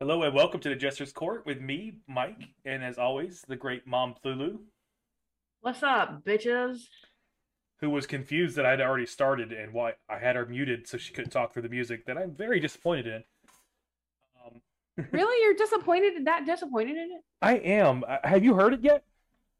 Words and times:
Hello 0.00 0.22
and 0.24 0.34
welcome 0.34 0.60
to 0.60 0.68
the 0.68 0.76
Jester's 0.76 1.12
Court 1.12 1.46
with 1.46 1.60
me, 1.60 2.00
Mike, 2.06 2.48
and 2.64 2.84
as 2.84 2.98
always, 2.98 3.42
the 3.48 3.56
great 3.56 3.86
Mom 3.86 4.14
Thulu, 4.24 4.58
What's 5.62 5.82
up, 5.82 6.24
bitches? 6.24 6.82
who 7.80 7.90
was 7.90 8.06
confused 8.06 8.56
that 8.56 8.64
I'd 8.66 8.80
already 8.80 9.04
started 9.06 9.52
and 9.52 9.72
why 9.72 9.94
I 10.08 10.18
had 10.18 10.36
her 10.36 10.46
muted 10.46 10.86
so 10.88 10.96
she 10.96 11.12
couldn't 11.12 11.30
talk 11.30 11.52
through 11.52 11.62
the 11.62 11.68
music 11.68 12.06
that 12.06 12.16
I'm 12.16 12.34
very 12.34 12.58
disappointed 12.60 13.06
in. 13.06 13.24
Um, 14.44 14.62
Really? 15.12 15.42
You're 15.44 15.54
disappointed? 15.54 16.14
In 16.14 16.24
that 16.24 16.46
disappointed 16.46 16.96
in 16.96 17.10
it? 17.16 17.22
I 17.42 17.56
am. 17.56 18.02
Uh, 18.08 18.16
Have 18.24 18.42
you 18.44 18.54
heard 18.54 18.72
it 18.74 18.80
yet? 18.82 19.02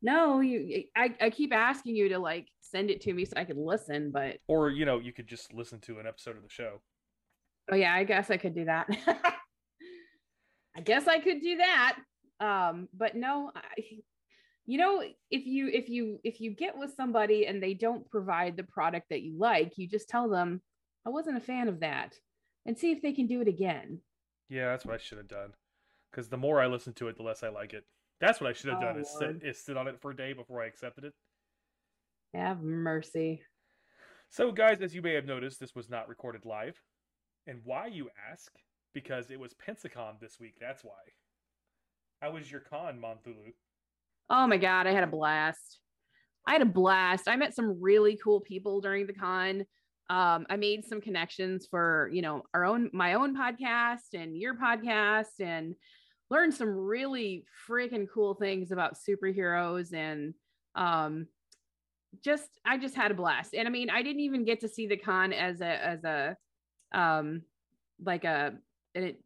No, 0.02 0.40
you. 0.40 0.84
I, 0.96 1.14
I 1.20 1.30
keep 1.30 1.52
asking 1.52 1.96
you 1.96 2.08
to 2.10 2.18
like 2.18 2.46
send 2.60 2.90
it 2.90 3.00
to 3.02 3.12
me 3.12 3.24
so 3.26 3.34
I 3.36 3.44
can 3.44 3.58
listen, 3.58 4.10
but 4.10 4.38
Or, 4.48 4.70
you 4.70 4.84
know, 4.86 4.98
you 4.98 5.12
could 5.12 5.26
just 5.26 5.52
listen 5.52 5.78
to 5.80 5.98
an 5.98 6.06
episode 6.06 6.36
of 6.36 6.42
the 6.42 6.48
show. 6.48 6.80
oh 7.70 7.76
yeah, 7.76 7.92
I 7.94 8.04
guess 8.04 8.30
I 8.30 8.36
could 8.38 8.54
do 8.54 8.64
that. 8.66 8.86
I 10.76 10.80
guess 10.80 11.08
I 11.08 11.18
could 11.20 11.40
do 11.40 11.56
that. 11.56 11.96
Um, 12.38 12.88
but 12.92 13.16
no, 13.16 13.50
I, 13.54 13.62
you 14.66 14.78
know, 14.78 15.02
if 15.30 15.46
you 15.46 15.68
if 15.68 15.88
you 15.88 16.18
if 16.22 16.40
you 16.40 16.50
get 16.54 16.76
with 16.76 16.92
somebody 16.96 17.46
and 17.46 17.62
they 17.62 17.74
don't 17.74 18.08
provide 18.10 18.56
the 18.56 18.64
product 18.64 19.06
that 19.10 19.22
you 19.22 19.38
like, 19.38 19.78
you 19.78 19.88
just 19.88 20.08
tell 20.08 20.28
them 20.28 20.60
I 21.06 21.10
wasn't 21.10 21.38
a 21.38 21.40
fan 21.40 21.68
of 21.68 21.80
that, 21.80 22.14
and 22.66 22.76
see 22.76 22.92
if 22.92 23.00
they 23.00 23.12
can 23.12 23.26
do 23.26 23.40
it 23.40 23.48
again. 23.48 24.00
Yeah, 24.48 24.66
that's 24.70 24.84
what 24.84 24.94
I 24.94 24.98
should 24.98 25.18
have 25.18 25.28
done. 25.28 25.52
Because 26.10 26.28
the 26.28 26.36
more 26.36 26.60
I 26.60 26.66
listen 26.66 26.92
to 26.94 27.08
it, 27.08 27.16
the 27.16 27.22
less 27.22 27.42
I 27.42 27.48
like 27.48 27.72
it. 27.72 27.84
That's 28.20 28.40
what 28.40 28.50
I 28.50 28.52
should 28.52 28.70
have 28.70 28.78
Oh, 28.78 28.86
done 28.86 28.98
is 28.98 29.14
sit, 29.18 29.42
is 29.42 29.64
sit 29.64 29.76
on 29.76 29.88
it 29.88 30.00
for 30.00 30.10
a 30.10 30.16
day 30.16 30.32
before 30.32 30.62
I 30.62 30.66
accepted 30.66 31.04
it. 31.04 31.12
Have 32.34 32.62
mercy. 32.62 33.42
So, 34.30 34.50
guys, 34.52 34.80
as 34.80 34.94
you 34.94 35.02
may 35.02 35.14
have 35.14 35.26
noticed, 35.26 35.60
this 35.60 35.74
was 35.74 35.88
not 35.88 36.08
recorded 36.08 36.44
live. 36.44 36.80
And 37.46 37.60
why, 37.64 37.86
you 37.86 38.08
ask? 38.32 38.50
Because 38.96 39.30
it 39.30 39.38
was 39.38 39.52
Pensacon 39.52 40.18
this 40.22 40.40
week, 40.40 40.54
that's 40.58 40.82
why. 40.82 40.92
How 42.22 42.32
was 42.32 42.50
your 42.50 42.62
con, 42.62 42.98
Momthulu? 42.98 43.52
Oh 44.30 44.46
my 44.46 44.56
God, 44.56 44.86
I 44.86 44.92
had 44.92 45.04
a 45.04 45.06
blast. 45.06 45.80
I 46.48 46.54
had 46.54 46.62
a 46.62 46.64
blast. 46.64 47.28
I 47.28 47.36
met 47.36 47.54
some 47.54 47.76
really 47.78 48.18
cool 48.24 48.40
people 48.40 48.80
during 48.80 49.06
the 49.06 49.12
con. 49.12 49.66
Um, 50.08 50.46
I 50.48 50.56
made 50.56 50.86
some 50.86 51.02
connections 51.02 51.66
for, 51.70 52.08
you 52.10 52.22
know, 52.22 52.44
our 52.54 52.64
own, 52.64 52.88
my 52.94 53.12
own 53.12 53.36
podcast 53.36 54.14
and 54.14 54.34
your 54.34 54.54
podcast 54.54 55.40
and 55.40 55.74
learned 56.30 56.54
some 56.54 56.70
really 56.70 57.44
freaking 57.68 58.06
cool 58.10 58.32
things 58.32 58.72
about 58.72 58.96
superheroes 58.96 59.92
and, 59.92 60.32
um, 60.74 61.26
just, 62.24 62.48
I 62.64 62.78
just 62.78 62.94
had 62.94 63.10
a 63.10 63.14
blast. 63.14 63.52
And 63.52 63.68
I 63.68 63.70
mean, 63.70 63.90
I 63.90 64.00
didn't 64.00 64.22
even 64.22 64.46
get 64.46 64.60
to 64.60 64.70
see 64.70 64.86
the 64.86 64.96
con 64.96 65.34
as 65.34 65.60
a, 65.60 65.86
as 65.86 66.02
a, 66.04 66.36
um, 66.94 67.42
like 68.02 68.24
a, 68.24 68.54
it, 69.04 69.20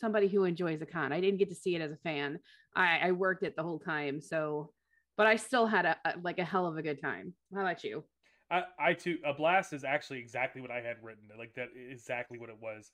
somebody 0.00 0.28
who 0.28 0.44
enjoys 0.44 0.80
a 0.82 0.86
con. 0.86 1.12
I 1.12 1.20
didn't 1.20 1.38
get 1.38 1.48
to 1.50 1.54
see 1.54 1.74
it 1.74 1.82
as 1.82 1.92
a 1.92 1.96
fan. 1.96 2.38
I, 2.74 2.98
I 3.02 3.12
worked 3.12 3.42
it 3.42 3.56
the 3.56 3.62
whole 3.62 3.78
time. 3.78 4.20
So, 4.20 4.72
but 5.16 5.26
I 5.26 5.36
still 5.36 5.66
had 5.66 5.86
a, 5.86 5.96
a 6.04 6.14
like 6.22 6.38
a 6.38 6.44
hell 6.44 6.66
of 6.66 6.76
a 6.76 6.82
good 6.82 7.00
time. 7.00 7.34
How 7.54 7.60
about 7.60 7.84
you? 7.84 8.04
I, 8.50 8.64
I 8.78 8.92
too, 8.94 9.18
a 9.24 9.32
blast 9.32 9.72
is 9.72 9.84
actually 9.84 10.18
exactly 10.18 10.60
what 10.60 10.70
I 10.70 10.80
had 10.80 10.96
written. 11.02 11.24
Like, 11.38 11.54
that 11.54 11.68
is 11.76 12.00
exactly 12.00 12.38
what 12.38 12.48
it 12.48 12.56
was. 12.60 12.90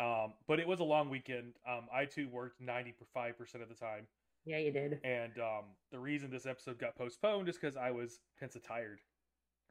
Um, 0.00 0.34
but 0.48 0.58
it 0.60 0.66
was 0.66 0.80
a 0.80 0.84
long 0.84 1.08
weekend. 1.08 1.54
Um, 1.68 1.86
I 1.94 2.04
too 2.04 2.28
worked 2.28 2.60
95% 2.60 3.62
of 3.62 3.68
the 3.68 3.74
time. 3.74 4.06
Yeah, 4.44 4.58
you 4.58 4.72
did. 4.72 5.00
And 5.04 5.32
um, 5.38 5.64
the 5.92 5.98
reason 5.98 6.30
this 6.30 6.46
episode 6.46 6.78
got 6.78 6.96
postponed 6.96 7.48
is 7.48 7.56
because 7.56 7.76
I 7.76 7.90
was 7.90 8.18
Pensa 8.42 8.62
tired. 8.62 9.00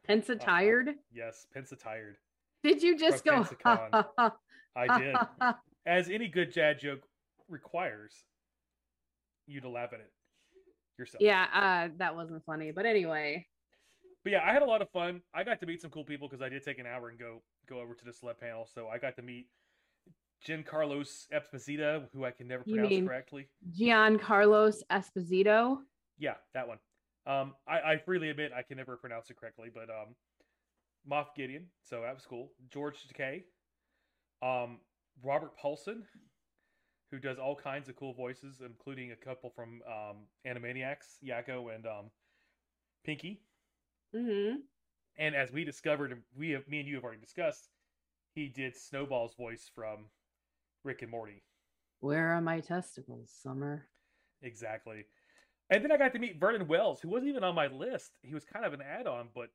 Pensa 0.07 0.39
tired? 0.39 0.95
Yes, 1.13 1.45
Pensa 1.55 1.77
tired. 1.77 2.17
Did 2.63 2.81
you 2.81 2.97
just 2.97 3.25
go? 3.25 3.45
I 4.75 4.99
did. 4.99 5.15
As 5.85 6.09
any 6.09 6.27
good 6.27 6.53
dad 6.53 6.79
joke 6.79 7.01
requires 7.47 8.13
you 9.47 9.61
to 9.61 9.69
laugh 9.69 9.93
at 9.93 9.99
it 9.99 10.11
yourself. 10.97 11.21
yeah, 11.21 11.47
uh, 11.53 11.93
that 11.97 12.15
wasn't 12.15 12.43
funny. 12.45 12.71
But 12.71 12.85
anyway, 12.85 13.47
But 14.23 14.33
yeah, 14.33 14.43
I 14.45 14.53
had 14.53 14.61
a 14.61 14.65
lot 14.65 14.81
of 14.81 14.89
fun. 14.91 15.21
I 15.33 15.43
got 15.43 15.59
to 15.61 15.65
meet 15.65 15.81
some 15.81 15.91
cool 15.91 16.03
people 16.05 16.27
because 16.29 16.41
I 16.41 16.49
did 16.49 16.63
take 16.63 16.77
an 16.79 16.85
hour 16.85 17.09
and 17.09 17.17
go 17.19 17.41
go 17.67 17.79
over 17.79 17.93
to 17.95 18.05
the 18.05 18.11
celeb 18.11 18.39
panel. 18.39 18.67
So 18.73 18.87
I 18.87 18.97
got 18.99 19.15
to 19.15 19.21
meet 19.21 19.47
Giancarlos 20.47 21.27
Esposito, 21.33 22.03
who 22.13 22.25
I 22.25 22.31
can 22.31 22.47
never 22.47 22.63
You 22.65 22.75
pronounce 22.75 23.07
correctly. 23.07 23.47
Giancarlos 23.79 24.81
Esposito. 24.91 25.77
Yeah, 26.17 26.35
that 26.53 26.67
one. 26.67 26.77
Um, 27.27 27.53
I, 27.67 27.93
I 27.93 27.97
freely 27.97 28.29
admit 28.29 28.51
I 28.55 28.63
can 28.63 28.77
never 28.77 28.97
pronounce 28.97 29.29
it 29.29 29.37
correctly, 29.37 29.69
but 29.73 29.89
um, 29.89 30.15
Moff 31.09 31.27
Gideon, 31.35 31.67
so 31.83 32.01
that 32.01 32.13
was 32.15 32.25
cool. 32.25 32.51
George 32.71 33.07
Takei, 33.07 33.43
um, 34.41 34.79
Robert 35.23 35.51
Paulsen, 35.61 36.03
who 37.11 37.19
does 37.19 37.37
all 37.37 37.55
kinds 37.55 37.89
of 37.89 37.95
cool 37.95 38.13
voices, 38.13 38.61
including 38.65 39.11
a 39.11 39.15
couple 39.15 39.49
from 39.49 39.81
um, 39.87 40.17
Animaniacs, 40.47 41.17
Yakko 41.25 41.73
and 41.75 41.85
um, 41.85 42.05
Pinky. 43.05 43.41
Mm-hmm. 44.15 44.57
And 45.17 45.35
as 45.35 45.51
we 45.51 45.63
discovered, 45.63 46.21
we 46.37 46.51
have 46.51 46.67
me 46.67 46.79
and 46.79 46.87
you 46.87 46.95
have 46.95 47.03
already 47.03 47.19
discussed, 47.19 47.69
he 48.33 48.47
did 48.47 48.75
Snowball's 48.75 49.35
voice 49.35 49.69
from 49.73 50.05
Rick 50.83 51.01
and 51.01 51.11
Morty. 51.11 51.43
Where 51.99 52.29
are 52.33 52.41
my 52.41 52.61
testicles, 52.61 53.29
Summer? 53.43 53.87
Exactly. 54.41 55.05
And 55.69 55.83
then 55.83 55.91
I 55.91 55.97
got 55.97 56.13
to 56.13 56.19
meet 56.19 56.39
Vernon 56.39 56.67
Wells, 56.67 56.99
who 57.01 57.09
wasn't 57.09 57.29
even 57.29 57.43
on 57.43 57.55
my 57.55 57.67
list. 57.67 58.11
He 58.21 58.33
was 58.33 58.43
kind 58.43 58.65
of 58.65 58.73
an 58.73 58.81
add-on, 58.81 59.29
but 59.35 59.49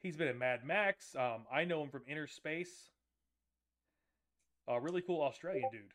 he's 0.00 0.16
been 0.16 0.28
in 0.28 0.38
Mad 0.38 0.64
Max. 0.64 1.14
Um, 1.14 1.44
I 1.52 1.64
know 1.64 1.82
him 1.82 1.90
from 1.90 2.02
Innerspace. 2.10 2.90
A 4.68 4.80
really 4.80 5.02
cool 5.02 5.22
Australian 5.22 5.68
dude. 5.72 5.92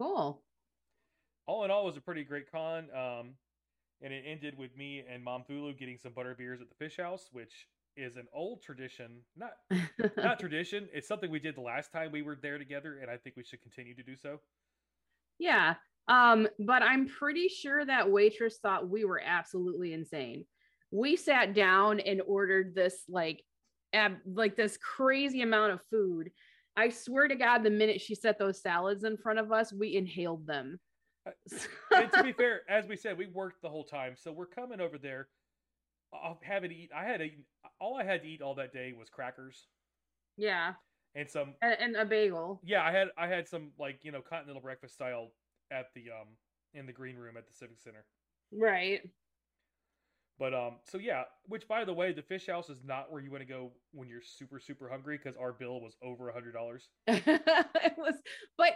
Cool. 0.00 0.42
All 1.46 1.64
in 1.64 1.70
all, 1.70 1.82
it 1.82 1.86
was 1.86 1.96
a 1.96 2.00
pretty 2.00 2.24
great 2.24 2.50
con. 2.50 2.88
Um, 2.94 3.34
and 4.00 4.12
it 4.12 4.24
ended 4.26 4.56
with 4.56 4.76
me 4.76 5.02
and 5.10 5.22
Mom 5.24 5.44
Thulu 5.48 5.76
getting 5.78 5.98
some 5.98 6.12
butter 6.12 6.34
beers 6.36 6.60
at 6.60 6.68
the 6.68 6.74
Fish 6.74 6.96
House, 6.98 7.28
which 7.32 7.66
is 7.96 8.16
an 8.16 8.26
old 8.32 8.62
tradition. 8.62 9.22
Not 9.36 9.52
not 10.16 10.38
tradition. 10.38 10.88
It's 10.92 11.08
something 11.08 11.30
we 11.30 11.40
did 11.40 11.56
the 11.56 11.62
last 11.62 11.92
time 11.92 12.12
we 12.12 12.22
were 12.22 12.36
there 12.40 12.58
together, 12.58 12.98
and 13.02 13.10
I 13.10 13.16
think 13.16 13.36
we 13.36 13.44
should 13.44 13.60
continue 13.62 13.94
to 13.96 14.02
do 14.02 14.16
so. 14.16 14.38
Yeah. 15.38 15.74
Um, 16.06 16.48
but 16.58 16.82
I'm 16.82 17.06
pretty 17.06 17.48
sure 17.48 17.84
that 17.84 18.10
waitress 18.10 18.58
thought 18.62 18.88
we 18.88 19.04
were 19.04 19.20
absolutely 19.22 19.92
insane. 19.92 20.44
We 20.90 21.16
sat 21.16 21.54
down 21.54 22.00
and 22.00 22.22
ordered 22.26 22.74
this 22.74 23.02
like 23.08 23.42
ab- 23.92 24.20
like 24.26 24.56
this 24.56 24.78
crazy 24.78 25.42
amount 25.42 25.72
of 25.72 25.80
food. 25.90 26.30
I 26.78 26.90
swear 26.90 27.26
to 27.26 27.34
God, 27.34 27.64
the 27.64 27.70
minute 27.70 28.00
she 28.00 28.14
set 28.14 28.38
those 28.38 28.62
salads 28.62 29.02
in 29.02 29.16
front 29.16 29.40
of 29.40 29.50
us, 29.50 29.72
we 29.72 29.96
inhaled 29.96 30.46
them. 30.46 30.78
and 31.26 32.12
to 32.12 32.22
be 32.22 32.32
fair, 32.32 32.62
as 32.70 32.86
we 32.86 32.96
said, 32.96 33.18
we 33.18 33.26
worked 33.26 33.62
the 33.62 33.68
whole 33.68 33.84
time, 33.84 34.14
so 34.16 34.30
we're 34.32 34.46
coming 34.46 34.80
over 34.80 34.96
there. 34.96 35.28
I'll 36.14 36.38
have 36.42 36.62
it 36.64 36.72
eat. 36.72 36.90
I 36.96 37.04
had 37.04 37.20
all 37.80 37.96
I 37.96 38.04
had 38.04 38.22
to 38.22 38.28
eat 38.28 38.40
all 38.40 38.54
that 38.54 38.72
day 38.72 38.94
was 38.96 39.10
crackers 39.10 39.66
yeah, 40.38 40.74
and 41.16 41.28
some. 41.28 41.54
and, 41.60 41.76
and 41.80 41.96
a 41.96 42.04
bagel. 42.04 42.60
Yeah, 42.64 42.82
I 42.84 42.92
had 42.92 43.08
I 43.18 43.26
had 43.26 43.48
some 43.48 43.72
like 43.78 43.98
you 44.02 44.12
know 44.12 44.22
continental 44.22 44.62
breakfast 44.62 44.94
style 44.94 45.32
at 45.70 45.86
the 45.94 46.02
um 46.02 46.28
in 46.74 46.86
the 46.86 46.92
green 46.92 47.16
room 47.16 47.36
at 47.36 47.46
the 47.46 47.52
civic 47.52 47.80
center. 47.80 48.04
Right. 48.52 49.02
But 50.38 50.54
um, 50.54 50.76
so 50.84 50.98
yeah, 50.98 51.24
which 51.46 51.66
by 51.66 51.84
the 51.84 51.92
way, 51.92 52.12
the 52.12 52.22
fish 52.22 52.46
house 52.46 52.70
is 52.70 52.84
not 52.84 53.10
where 53.10 53.20
you 53.20 53.30
want 53.30 53.42
to 53.42 53.48
go 53.48 53.72
when 53.92 54.08
you're 54.08 54.22
super 54.22 54.60
super 54.60 54.88
hungry 54.88 55.18
because 55.18 55.36
our 55.36 55.52
bill 55.52 55.80
was 55.80 55.96
over 56.02 56.28
a 56.28 56.32
hundred 56.32 56.52
dollars. 56.52 56.88
it 57.06 57.94
was 57.98 58.14
but 58.56 58.74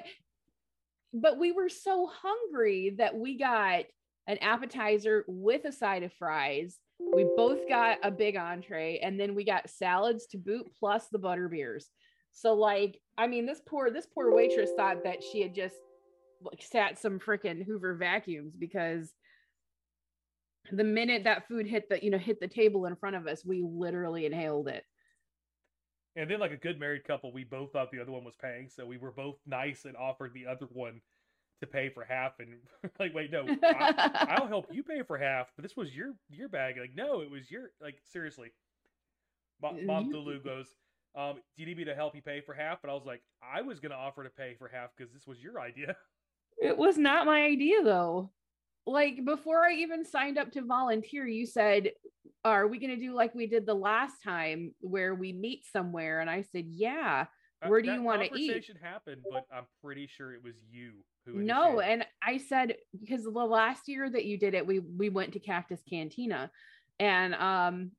but 1.12 1.38
we 1.38 1.53
were 1.53 1.69
so 1.69 2.11
hungry 2.12 2.94
that 2.99 3.14
we 3.14 3.38
got 3.38 3.85
an 4.26 4.38
appetizer 4.38 5.25
with 5.29 5.64
a 5.64 5.73
side 5.73 6.03
of 6.03 6.12
fries 6.12 6.79
we 7.14 7.25
both 7.25 7.67
got 7.67 7.99
a 8.03 8.11
big 8.11 8.37
entree 8.37 8.99
and 9.03 9.20
then 9.20 9.35
we 9.35 9.44
got 9.44 9.69
salads 9.69 10.26
to 10.26 10.38
boot 10.38 10.67
plus 10.79 11.08
the 11.08 11.19
butter 11.19 11.49
beers 11.49 11.91
so 12.32 12.55
like 12.55 12.99
i 13.19 13.26
mean 13.26 13.44
this 13.47 13.61
poor 13.67 13.91
this 13.91 14.06
poor 14.06 14.32
waitress 14.32 14.73
thought 14.73 15.03
that 15.03 15.23
she 15.23 15.41
had 15.41 15.55
just 15.55 15.76
like 16.41 16.62
sat 16.62 16.99
some 16.99 17.19
freaking 17.19 17.65
hoover 17.65 17.94
vacuums 17.94 18.55
because 18.56 19.12
the 20.72 20.84
minute 20.84 21.24
that 21.24 21.46
food 21.48 21.66
hit 21.66 21.88
the 21.88 22.02
you 22.04 22.10
know 22.10 22.19
hit 22.19 22.40
the 22.40 22.48
table 22.48 22.86
in 22.86 22.96
front 22.96 23.16
of 23.16 23.26
us 23.26 23.44
we 23.44 23.62
literally 23.62 24.26
inhaled 24.26 24.69
it 24.69 24.84
And 26.16 26.30
then, 26.30 26.40
like 26.40 26.52
a 26.52 26.56
good 26.56 26.78
married 26.78 27.04
couple, 27.04 27.32
we 27.32 27.44
both 27.44 27.72
thought 27.72 27.90
the 27.90 28.00
other 28.00 28.12
one 28.12 28.24
was 28.24 28.36
paying, 28.36 28.69
so 28.69 28.84
we 28.84 28.98
were 28.98 29.12
both 29.12 29.38
nice 29.46 29.84
and 29.86 29.96
offered 29.96 30.34
the 30.34 30.46
other 30.46 30.66
one 30.72 31.00
to 31.60 31.66
pay 31.66 31.88
for 31.88 32.04
half. 32.04 32.38
And 32.40 32.58
like, 32.98 33.14
wait, 33.14 33.30
no, 33.32 33.46
I, 33.64 34.26
I'll 34.28 34.48
help 34.48 34.66
you 34.70 34.82
pay 34.82 35.02
for 35.02 35.19
half, 35.19 35.52
but 35.56 35.62
this 35.62 35.76
was 35.76 35.94
your 35.94 36.14
your 36.28 36.48
bag. 36.48 36.76
Like, 36.78 36.94
no, 36.94 37.22
it 37.22 37.30
was 37.30 37.50
your 37.50 37.70
like 37.80 38.00
seriously. 38.04 38.52
Mom, 39.62 39.86
Mom 39.86 40.06
Thulu 40.12 40.42
goes, 40.44 40.74
um, 41.14 41.36
"Do 41.56 41.62
you 41.62 41.66
need 41.66 41.78
me 41.78 41.84
to 41.84 41.94
help 41.94 42.14
you 42.14 42.22
pay 42.22 42.40
for 42.42 42.54
half?" 42.54 42.82
But 42.82 42.90
I 42.90 42.94
was 42.94 43.06
like, 43.06 43.22
I 43.42 43.62
was 43.62 43.80
gonna 43.80 43.94
offer 43.94 44.24
to 44.24 44.30
pay 44.30 44.54
for 44.58 44.69
half 44.69 44.90
because 44.96 45.12
this 45.12 45.26
was 45.26 45.42
your 45.42 45.60
idea. 45.60 45.96
It 46.56 46.78
was 46.78 46.96
not 46.98 47.26
my 47.26 47.42
idea 47.44 47.82
though. 47.82 48.30
Like 48.87 49.25
before 49.25 49.64
I 49.64 49.75
even 49.75 50.05
signed 50.05 50.38
up 50.38 50.52
to 50.52 50.62
volunteer, 50.62 51.26
you 51.26 51.46
said, 51.46 51.90
Are 52.44 52.67
we 52.67 52.79
going 52.79 52.90
to 52.90 52.96
do 52.96 53.14
like 53.14 53.34
we 53.34 53.46
did 53.46 53.67
the 53.67 53.75
last 53.75 54.23
time 54.25 54.75
where 54.81 55.14
we 55.14 55.32
meet 55.32 55.64
somewhere? 55.70 56.20
And 56.20 56.29
I 56.29 56.43
said, 56.43 56.67
Yeah. 56.69 57.26
Uh, 57.62 57.69
Where 57.69 57.81
do 57.81 57.93
you 57.93 58.02
wanna 58.02 58.25
eat? 58.25 58.49
Conversation 58.49 58.76
happened, 58.82 59.23
but 59.31 59.46
I'm 59.52 59.67
pretty 59.82 60.08
sure 60.08 60.34
it 60.34 60.43
was 60.43 60.56
you 60.69 60.94
who. 61.25 61.34
No, 61.34 61.81
and 61.81 62.05
I 62.23 62.38
said 62.38 62.75
because 63.00 63.23
the 63.25 63.31
last 63.31 63.88
year 63.88 64.11
that 64.11 64.25
you 64.25 64.37
did 64.37 64.55
it, 64.55 64.67
we 64.67 64.81
we 64.81 65.08
went 65.11 65.32
to 65.34 65.38
Cactus 65.38 65.81
Cantina, 65.88 66.50
and 66.99 67.34
um, 67.34 67.93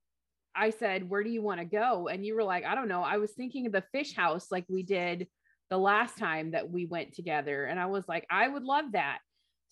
I 0.56 0.71
said, 0.71 1.09
"Where 1.09 1.24
do 1.24 1.30
you 1.30 1.41
want 1.41 1.62
to 1.62 1.65
go?" 1.65 2.09
And 2.09 2.25
you 2.25 2.35
were 2.35 2.44
like, 2.44 2.65
"I 2.65 2.75
don't 2.75 2.89
know." 2.89 3.03
I 3.03 3.18
was 3.18 3.31
thinking 3.31 3.65
of 3.65 3.71
the 3.71 3.83
fish 3.94 4.13
house, 4.13 4.51
like 4.51 4.65
we 4.68 4.83
did 4.83 5.27
the 5.69 5.77
last 5.77 6.18
time 6.18 6.51
that 6.51 6.69
we 6.69 6.85
went 6.85 7.13
together, 7.13 7.63
and 7.63 7.80
I 7.80 7.85
was 7.85 8.06
like, 8.07 8.25
"I 8.30 8.47
would 8.47 8.63
love 8.63 8.91
that." 8.91 9.19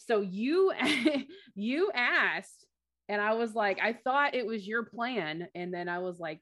So 0.08 0.22
you 0.22 0.72
you 1.56 1.92
asked, 1.94 2.66
and 3.10 3.22
I 3.22 3.34
was 3.34 3.54
like, 3.54 3.80
"I 3.82 3.94
thought 3.94 4.36
it 4.36 4.46
was 4.46 4.68
your 4.68 4.84
plan," 4.84 5.48
and 5.56 5.74
then 5.74 5.90
I 5.90 6.00
was 6.00 6.20
like. 6.20 6.40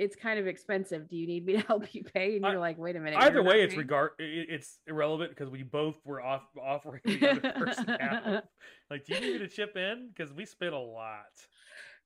It's 0.00 0.14
kind 0.14 0.38
of 0.38 0.46
expensive. 0.46 1.08
Do 1.08 1.16
you 1.16 1.26
need 1.26 1.44
me 1.44 1.54
to 1.54 1.58
help 1.66 1.92
you 1.92 2.04
pay? 2.04 2.36
And 2.36 2.44
you're 2.46 2.60
like, 2.60 2.78
wait 2.78 2.94
a 2.94 3.00
minute. 3.00 3.18
Either 3.20 3.42
way, 3.42 3.62
it's 3.62 3.72
paying? 3.72 3.80
regard. 3.80 4.10
i- 4.20 4.22
i- 4.22 4.46
It's 4.48 4.78
irrelevant 4.86 5.30
because 5.30 5.50
we 5.50 5.64
both 5.64 5.96
were 6.04 6.22
off 6.22 6.44
offering 6.56 7.00
the 7.04 7.28
other 7.28 7.40
person. 7.52 7.84
Like, 8.92 9.04
do 9.06 9.14
you 9.14 9.20
need 9.20 9.32
me 9.32 9.38
to 9.38 9.48
chip 9.48 9.76
in? 9.76 10.10
Because 10.14 10.32
we 10.32 10.44
spent 10.44 10.72
a 10.72 10.78
lot, 10.78 11.24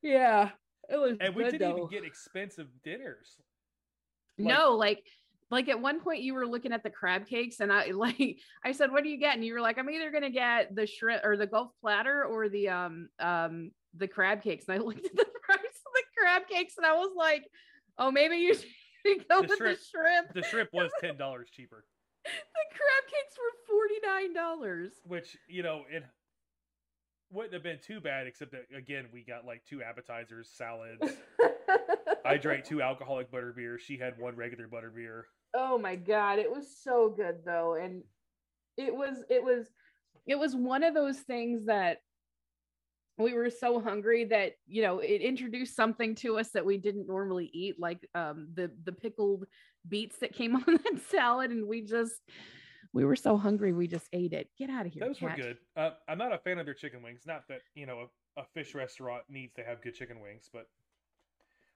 Yeah, 0.01 0.53
it 0.89 0.97
was 0.97 1.19
and 1.21 1.35
we 1.35 1.45
didn't 1.45 1.59
though. 1.59 1.77
even 1.77 1.89
get 1.89 2.03
expensive 2.05 2.69
dinners. 2.83 3.37
like- 4.39 4.49
no, 4.55 4.71
like 4.71 5.07
like 5.53 5.69
at 5.69 5.81
one 5.81 6.01
point 6.01 6.23
you 6.23 6.35
were 6.35 6.47
looking 6.47 6.73
at 6.73 6.83
the 6.83 6.91
crab 6.91 7.27
cakes, 7.27 7.61
and 7.61 7.73
I 7.73 7.87
like 7.95 8.39
I 8.65 8.73
said, 8.73 8.91
"What 8.91 9.05
do 9.05 9.11
you 9.11 9.19
get?" 9.19 9.37
And 9.37 9.45
you 9.45 9.53
were 9.55 9.61
like, 9.61 9.79
"I'm 9.79 9.89
either 9.91 10.11
gonna 10.11 10.31
get 10.31 10.75
the 10.75 10.87
shrimp 10.87 11.25
or 11.25 11.37
the 11.37 11.47
Gulf 11.47 11.71
platter 11.81 12.25
or 12.25 12.49
the 12.49 12.71
um 12.71 13.09
um 13.21 13.71
the 13.95 14.09
crab 14.09 14.43
cakes." 14.43 14.65
And 14.69 14.77
I 14.77 14.79
looked 14.85 15.05
at 15.07 15.13
the 15.15 15.27
price 15.45 15.59
of 15.61 15.93
the 15.95 16.03
crab 16.19 16.43
cakes, 16.49 16.75
and 16.79 16.87
I 16.87 16.95
was 16.95 17.13
like, 17.17 17.45
"Oh, 17.99 18.11
maybe 18.11 18.37
you 18.39 18.55
should 19.07 19.29
go 19.29 19.43
The 19.43 19.49
with 19.49 19.57
shrimp- 19.59 19.79
the 19.79 19.85
shrimp." 19.85 20.35
The 20.35 20.43
shrimp 20.43 20.71
was 20.73 20.91
ten 21.01 21.17
dollars 21.17 21.51
cheaper, 21.53 21.85
The 22.25 22.31
crab 22.71 23.05
cakes 23.07 23.37
were 23.39 23.75
forty 23.77 23.95
nine 24.05 24.35
dollars. 24.35 24.93
which 25.05 25.37
you 25.49 25.63
know 25.63 25.83
it 25.91 26.03
wouldn't 27.31 27.55
have 27.55 27.63
been 27.63 27.79
too 27.85 28.01
bad, 28.01 28.27
except 28.27 28.53
that 28.53 28.67
again 28.77 29.07
we 29.13 29.23
got 29.25 29.45
like 29.45 29.63
two 29.69 29.83
appetizers, 29.83 30.51
salads. 30.55 31.03
I 32.25 32.37
drank 32.37 32.65
two 32.65 32.81
alcoholic 32.81 33.31
butter 33.31 33.53
beers. 33.55 33.83
She 33.83 33.99
had 33.99 34.19
one 34.19 34.37
regular 34.37 34.69
butter 34.69 34.91
beer. 34.95 35.27
Oh 35.55 35.79
my 35.79 35.97
god 35.97 36.39
it 36.39 36.51
was 36.51 36.77
so 36.83 37.13
good 37.15 37.37
though 37.45 37.75
and 37.75 38.03
it 38.77 38.95
was 38.95 39.25
it 39.29 39.43
was 39.43 39.67
it 40.27 40.39
was 40.39 40.55
one 40.55 40.83
of 40.83 40.95
those 40.95 41.19
things 41.19 41.67
that 41.67 41.99
we 43.19 43.35
were 43.35 43.51
so 43.51 43.81
hungry 43.81 44.25
that 44.25 44.53
you 44.67 44.83
know 44.83 44.99
it 44.99 45.21
introduced 45.21 45.77
something 45.77 46.15
to 46.15 46.39
us 46.39 46.51
that 46.51 46.65
we 46.65 46.79
didn't 46.79 47.07
normally 47.07 47.51
eat 47.53 47.79
like 47.79 48.09
um 48.15 48.49
the 48.55 48.71
the 48.85 48.93
pickled 48.93 49.45
beets 49.89 50.19
that 50.19 50.33
came 50.33 50.57
on 50.57 50.65
that 50.67 51.01
salad 51.11 51.51
and 51.51 51.67
we 51.67 51.83
just 51.83 52.21
we 52.93 53.05
were 53.05 53.17
so 53.17 53.37
hungry 53.37 53.73
we 53.73 53.87
just 53.87 54.09
ate 54.13 54.33
it 54.33 54.49
get 54.59 54.71
out 54.71 54.87
of 54.87 54.93
here 54.93 55.07
Those 55.07 55.21
were 55.21 55.31
good. 55.31 55.59
Uh, 55.77 55.91
I'm 56.09 56.19
not 56.19 56.33
a 56.33 56.39
fan 56.39 56.59
of 56.59 56.67
their 56.67 56.75
chicken 56.75 57.03
wings. 57.03 57.23
Not 57.27 57.45
that 57.49 57.61
you 57.75 57.87
know 57.87 58.09
a, 58.37 58.41
a 58.41 58.45
fish 58.55 58.75
restaurant 58.75 59.25
needs 59.29 59.55
to 59.55 59.65
have 59.65 59.83
good 59.83 59.95
chicken 59.95 60.21
wings, 60.21 60.51
but 60.53 60.67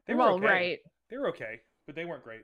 they 0.06 0.14
were 0.14 0.20
well 0.20 0.34
okay. 0.34 0.46
right 0.46 0.78
They 1.10 1.16
were 1.16 1.28
okay, 1.28 1.60
but 1.86 1.94
they 1.94 2.04
weren't 2.04 2.24
great. 2.24 2.42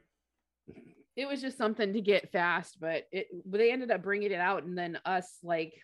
It 1.16 1.26
was 1.26 1.40
just 1.40 1.58
something 1.58 1.92
to 1.92 2.00
get 2.00 2.32
fast 2.32 2.78
but 2.80 3.04
it 3.12 3.26
they 3.46 3.70
ended 3.72 3.90
up 3.90 4.02
bringing 4.02 4.32
it 4.32 4.40
out 4.40 4.64
and 4.64 4.76
then 4.76 4.98
us 5.04 5.38
like 5.42 5.74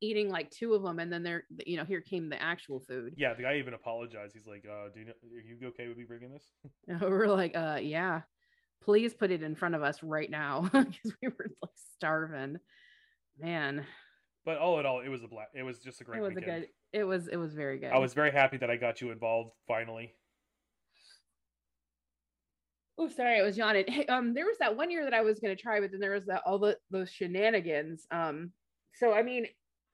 eating 0.00 0.28
like 0.28 0.50
two 0.50 0.74
of 0.74 0.82
them 0.82 0.98
and 0.98 1.12
then 1.12 1.22
they're 1.22 1.44
you 1.66 1.76
know 1.76 1.84
here 1.84 2.00
came 2.00 2.28
the 2.28 2.40
actual 2.42 2.80
food 2.80 3.14
Yeah, 3.16 3.32
the 3.34 3.42
guy 3.42 3.56
even 3.56 3.72
apologized. 3.74 4.34
He's 4.34 4.46
like, 4.46 4.64
uh, 4.68 4.88
"Do 4.92 5.00
you 5.00 5.06
know, 5.06 5.12
are 5.12 5.40
you 5.40 5.68
okay 5.68 5.88
with 5.88 5.96
me 5.96 6.04
bringing 6.04 6.30
this?" 6.30 6.44
And 6.88 7.00
we're 7.00 7.26
like 7.28 7.56
uh 7.56 7.78
yeah 7.80 8.22
please 8.82 9.14
put 9.14 9.30
it 9.30 9.42
in 9.42 9.54
front 9.54 9.74
of 9.74 9.82
us 9.82 10.02
right 10.02 10.30
now 10.30 10.62
because 10.72 11.12
we 11.22 11.28
were 11.28 11.46
like 11.62 11.70
starving 11.94 12.58
man 13.38 13.86
But 14.44 14.58
all 14.58 14.78
in 14.78 14.84
all, 14.84 15.00
it 15.00 15.08
was 15.08 15.22
a 15.24 15.28
black. 15.28 15.48
It 15.54 15.62
was 15.62 15.78
just 15.78 16.02
a 16.02 16.04
great 16.04 16.18
it 16.18 16.22
was 16.22 16.34
weekend. 16.34 16.50
a 16.50 16.60
good 16.60 16.68
it 16.92 17.04
was 17.04 17.28
it 17.28 17.36
was 17.36 17.54
very 17.54 17.78
good 17.78 17.92
I 17.92 17.98
was 17.98 18.12
very 18.12 18.30
happy 18.32 18.58
that 18.58 18.70
I 18.70 18.76
got 18.76 19.00
you 19.00 19.10
involved 19.10 19.52
finally. 19.66 20.12
Oh 22.98 23.08
sorry 23.08 23.40
i 23.40 23.42
was 23.42 23.56
yawning 23.56 23.84
hey, 23.88 24.06
um 24.06 24.34
there 24.34 24.46
was 24.46 24.58
that 24.58 24.76
one 24.76 24.90
year 24.90 25.04
that 25.04 25.14
i 25.14 25.20
was 25.20 25.38
going 25.40 25.54
to 25.54 25.60
try 25.60 25.80
but 25.80 25.90
then 25.90 26.00
there 26.00 26.12
was 26.12 26.26
that 26.26 26.42
all 26.46 26.58
the 26.58 26.76
those 26.90 27.10
shenanigans 27.10 28.06
um 28.10 28.50
so 28.94 29.12
i 29.12 29.22
mean 29.22 29.46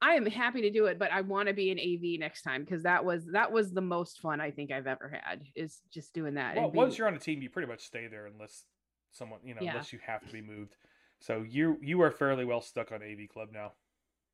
i 0.02 0.14
am 0.14 0.26
happy 0.26 0.60
to 0.62 0.70
do 0.70 0.86
it 0.86 0.98
but 0.98 1.10
i 1.12 1.20
want 1.20 1.48
to 1.48 1.54
be 1.54 1.70
an 1.70 1.78
av 1.78 2.20
next 2.20 2.42
time 2.42 2.62
because 2.62 2.82
that 2.82 3.04
was 3.04 3.26
that 3.32 3.50
was 3.50 3.72
the 3.72 3.80
most 3.80 4.20
fun 4.20 4.40
i 4.40 4.50
think 4.50 4.70
i've 4.70 4.86
ever 4.86 5.18
had 5.22 5.42
is 5.54 5.80
just 5.92 6.12
doing 6.12 6.34
that 6.34 6.56
Well, 6.56 6.66
and 6.66 6.74
once 6.74 6.98
you're 6.98 7.06
on 7.08 7.14
a 7.14 7.18
team, 7.18 7.40
you 7.42 7.48
pretty 7.50 7.68
much 7.68 7.80
stay 7.80 8.06
there 8.06 8.26
unless 8.26 8.64
someone, 9.12 9.40
you 9.44 9.54
know, 9.54 9.60
Yeah. 9.62 9.70
unless 9.70 9.92
you 9.92 9.98
have 10.06 10.24
to 10.26 10.32
be 10.32 10.40
moved. 10.40 10.76
So 11.18 11.42
you 11.48 11.78
you 11.82 12.00
are 12.02 12.10
fairly 12.10 12.44
well 12.44 12.60
stuck 12.60 12.92
on 12.92 13.02
AV 13.02 13.28
Club 13.28 13.48
now. 13.52 13.72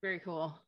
very 0.02 0.20
cool 0.20 0.58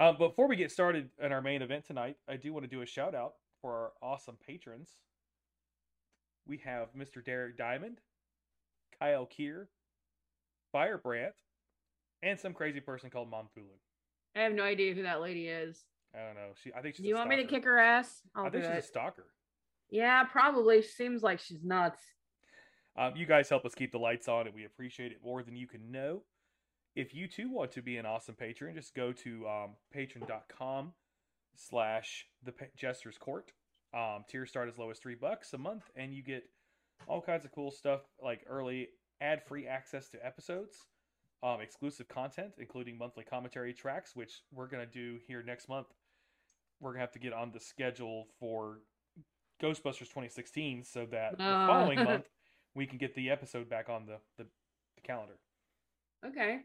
Um, 0.00 0.16
before 0.18 0.48
we 0.48 0.56
get 0.56 0.72
started 0.72 1.10
in 1.20 1.30
our 1.30 1.42
main 1.42 1.62
event 1.62 1.84
tonight, 1.84 2.16
I 2.28 2.36
do 2.36 2.52
want 2.52 2.64
to 2.64 2.68
do 2.68 2.82
a 2.82 2.86
shout 2.86 3.14
out 3.14 3.34
for 3.60 3.72
our 3.72 3.92
awesome 4.02 4.36
patrons. 4.44 4.96
We 6.46 6.58
have 6.64 6.88
Mr. 6.96 7.24
Derek 7.24 7.56
Diamond, 7.56 7.98
Kyle 8.98 9.26
Keir, 9.26 9.68
Firebrand, 10.72 11.32
and 12.22 12.38
some 12.38 12.52
crazy 12.52 12.80
person 12.80 13.10
called 13.10 13.30
Mom 13.30 13.48
Thulu. 13.56 13.76
i 14.36 14.40
have 14.40 14.52
no 14.52 14.62
idea 14.64 14.94
who 14.94 15.02
that 15.02 15.20
lady 15.20 15.48
is 15.48 15.84
I 16.14 16.18
don't 16.26 16.34
know. 16.34 16.50
She, 16.62 16.70
I 16.74 16.82
think 16.82 16.96
she's. 16.96 17.06
you 17.06 17.14
want 17.14 17.30
me 17.30 17.36
to 17.36 17.44
kick 17.44 17.64
her 17.64 17.78
ass 17.78 18.20
i'll 18.36 18.46
I 18.46 18.50
think 18.50 18.64
she's 18.64 18.72
it 18.72 18.78
a 18.78 18.82
stalker. 18.82 19.26
yeah 19.90 20.24
probably 20.24 20.82
She 20.82 20.88
seems 20.88 21.22
like 21.22 21.38
she's 21.40 21.62
nuts 21.64 22.00
Um, 22.96 23.14
you 23.16 23.24
guys 23.26 23.48
help 23.48 23.64
us 23.64 23.74
keep 23.74 23.92
the 23.92 23.98
lights 23.98 24.28
on, 24.28 24.46
and 24.46 24.54
we 24.54 24.64
appreciate 24.66 25.12
it 25.12 25.18
more 25.24 25.42
than 25.42 25.56
you 25.56 25.66
can 25.66 25.90
know. 25.90 26.22
If 26.94 27.14
you 27.14 27.26
too 27.26 27.50
want 27.50 27.72
to 27.72 27.80
be 27.82 27.96
an 27.96 28.04
awesome 28.04 28.34
patron, 28.34 28.74
just 28.74 28.94
go 28.94 29.12
to 29.12 29.48
um, 29.48 29.70
patreon.com 29.96 30.92
slash 31.54 32.26
the 32.44 32.52
Jester's 32.76 33.16
Court. 33.16 33.52
Um, 33.94 34.24
tiers 34.28 34.48
start 34.48 34.68
as 34.68 34.78
low 34.78 34.90
as 34.90 34.98
three 34.98 35.14
bucks 35.14 35.52
a 35.52 35.58
month, 35.58 35.84
and 35.96 36.14
you 36.14 36.22
get 36.22 36.44
all 37.06 37.20
kinds 37.20 37.44
of 37.44 37.52
cool 37.52 37.70
stuff 37.70 38.00
like 38.22 38.44
early 38.48 38.88
ad-free 39.20 39.66
access 39.66 40.08
to 40.10 40.24
episodes, 40.26 40.76
um, 41.42 41.60
exclusive 41.60 42.08
content, 42.08 42.52
including 42.58 42.96
monthly 42.96 43.24
commentary 43.24 43.74
tracks, 43.74 44.14
which 44.16 44.42
we're 44.52 44.66
going 44.68 44.86
to 44.86 44.90
do 44.92 45.18
here 45.26 45.42
next 45.42 45.68
month. 45.68 45.88
We're 46.80 46.90
going 46.90 46.98
to 46.98 47.02
have 47.02 47.12
to 47.12 47.18
get 47.18 47.32
on 47.32 47.52
the 47.52 47.60
schedule 47.60 48.28
for 48.40 48.78
Ghostbusters 49.62 50.08
2016 50.08 50.84
so 50.84 51.06
that 51.06 51.36
the 51.36 51.44
Ah. 51.44 51.66
following 51.66 52.02
month 52.04 52.28
we 52.74 52.86
can 52.86 52.98
get 52.98 53.14
the 53.14 53.30
episode 53.30 53.68
back 53.68 53.88
on 53.88 54.06
the, 54.06 54.16
the, 54.38 54.44
the 54.96 55.02
calendar. 55.02 55.38
okay 56.26 56.60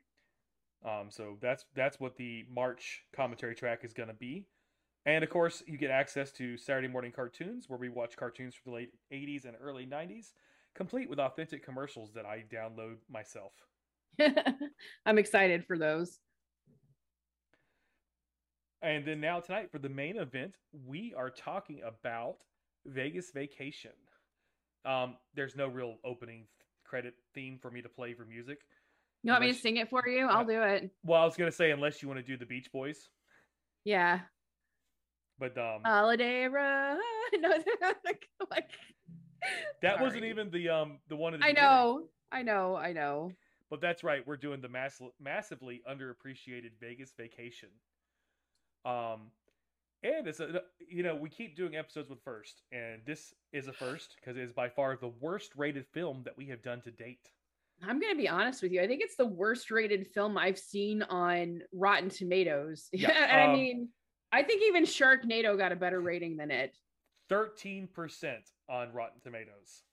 Um, 0.85 1.07
so 1.09 1.37
that's 1.41 1.65
that's 1.75 1.99
what 1.99 2.15
the 2.15 2.45
March 2.49 3.03
commentary 3.15 3.55
track 3.55 3.83
is 3.83 3.93
going 3.93 4.07
to 4.09 4.15
be. 4.15 4.45
And 5.07 5.23
of 5.23 5.29
course, 5.29 5.63
you 5.65 5.77
get 5.77 5.89
access 5.89 6.33
to 6.33 6.57
Saturday 6.57 6.89
morning 6.89 7.13
cartoons 7.13 7.69
where 7.69 7.79
we 7.79 7.87
watch 7.87 8.17
cartoons 8.17 8.53
from 8.53 8.73
the 8.73 8.75
late 8.75 8.91
80s 9.11 9.45
and 9.45 9.55
early 9.59 9.85
90s, 9.87 10.33
complete 10.75 11.09
with 11.09 11.17
authentic 11.17 11.63
commercials 11.63 12.11
that 12.13 12.25
I 12.25 12.43
download 12.53 12.97
myself. 13.09 13.53
i'm 15.05 15.17
excited 15.19 15.63
for 15.65 15.77
those 15.77 16.19
And 18.81 19.05
then 19.05 19.21
now 19.21 19.39
tonight 19.39 19.71
for 19.71 19.79
the 19.79 19.89
main 19.89 20.17
event, 20.17 20.55
we 20.87 21.13
are 21.15 21.29
talking 21.29 21.81
about 21.85 22.37
Vegas 22.85 23.31
Vacation. 23.31 23.91
Um, 24.85 25.15
there's 25.35 25.55
no 25.55 25.67
real 25.67 25.97
opening 26.03 26.45
credit 26.83 27.13
theme 27.33 27.59
for 27.61 27.69
me 27.69 27.81
to 27.81 27.89
play 27.89 28.13
for 28.13 28.25
music. 28.25 28.59
you 29.23 29.31
want 29.31 29.43
me 29.43 29.51
to 29.51 29.59
sing 29.59 29.77
it 29.77 29.89
for 29.89 30.07
you 30.07 30.25
i'll 30.27 30.45
do 30.45 30.61
it 30.61 30.89
Well, 31.03 31.21
I 31.21 31.25
was 31.25 31.35
gonna 31.37 31.51
say 31.51 31.71
unless 31.71 32.01
you 32.01 32.07
want 32.07 32.19
to 32.19 32.25
do 32.25 32.37
the 32.37 32.45
Beach 32.45 32.71
Boys, 32.71 33.09
yeah 33.83 34.19
but 35.39 35.57
um, 35.57 35.81
holiday 35.85 36.45
run 36.45 36.97
no, 37.39 37.49
like, 38.05 38.69
that 39.81 39.99
wasn't 40.01 40.23
even 40.23 40.49
the 40.51 40.69
um 40.69 40.99
the 41.09 41.15
one. 41.15 41.33
At 41.33 41.39
the 41.41 41.45
i 41.45 41.51
know 41.51 42.03
i 42.31 42.41
know 42.41 42.75
i 42.75 42.91
know 42.93 43.31
But 43.69 43.81
that's 43.81 44.03
right. 44.03 44.25
We're 44.25 44.37
doing 44.37 44.61
the 44.61 44.69
mass- 44.69 45.01
massively 45.19 45.81
underappreciated 45.89 46.71
Vegas 46.79 47.13
vacation. 47.17 47.69
Um, 48.85 49.31
and 50.03 50.27
it's 50.27 50.39
a 50.39 50.61
you 50.87 51.03
know 51.03 51.15
we 51.15 51.29
keep 51.29 51.55
doing 51.55 51.75
episodes 51.75 52.09
with 52.09 52.21
first, 52.23 52.61
and 52.71 53.01
this 53.05 53.33
is 53.51 53.67
a 53.67 53.73
first 53.73 54.15
because 54.19 54.37
it 54.37 54.43
is 54.43 54.53
by 54.53 54.69
far 54.69 54.95
the 54.95 55.11
worst 55.19 55.51
rated 55.55 55.85
film 55.87 56.21
that 56.23 56.37
we 56.37 56.45
have 56.47 56.61
done 56.61 56.81
to 56.81 56.91
date. 56.91 57.29
i'm 57.83 57.99
gonna 57.99 58.15
be 58.15 58.29
honest 58.29 58.61
with 58.63 58.71
you 58.71 58.81
i 58.81 58.87
think 58.87 59.01
it's 59.03 59.15
the 59.17 59.25
worst 59.25 59.69
rated 59.69 60.07
film 60.07 60.37
i've 60.37 60.57
seen 60.57 61.03
on 61.03 61.61
rotten 61.73 62.09
tomatoes 62.09 62.89
Yeah, 62.93 63.11
and 63.11 63.41
i 63.41 63.45
um, 63.45 63.53
mean 63.53 63.89
i 64.37 64.43
think 64.43 64.61
even 64.63 64.83
sharknado 64.83 65.57
got 65.57 65.71
a 65.71 65.75
better 65.75 65.99
rating 66.01 66.37
than 66.37 66.51
it 66.51 66.75
Thirteen 67.29 67.87
percent 67.93 68.43
on 68.69 68.93
Rotten 68.93 69.19
Tomatoes. 69.21 69.83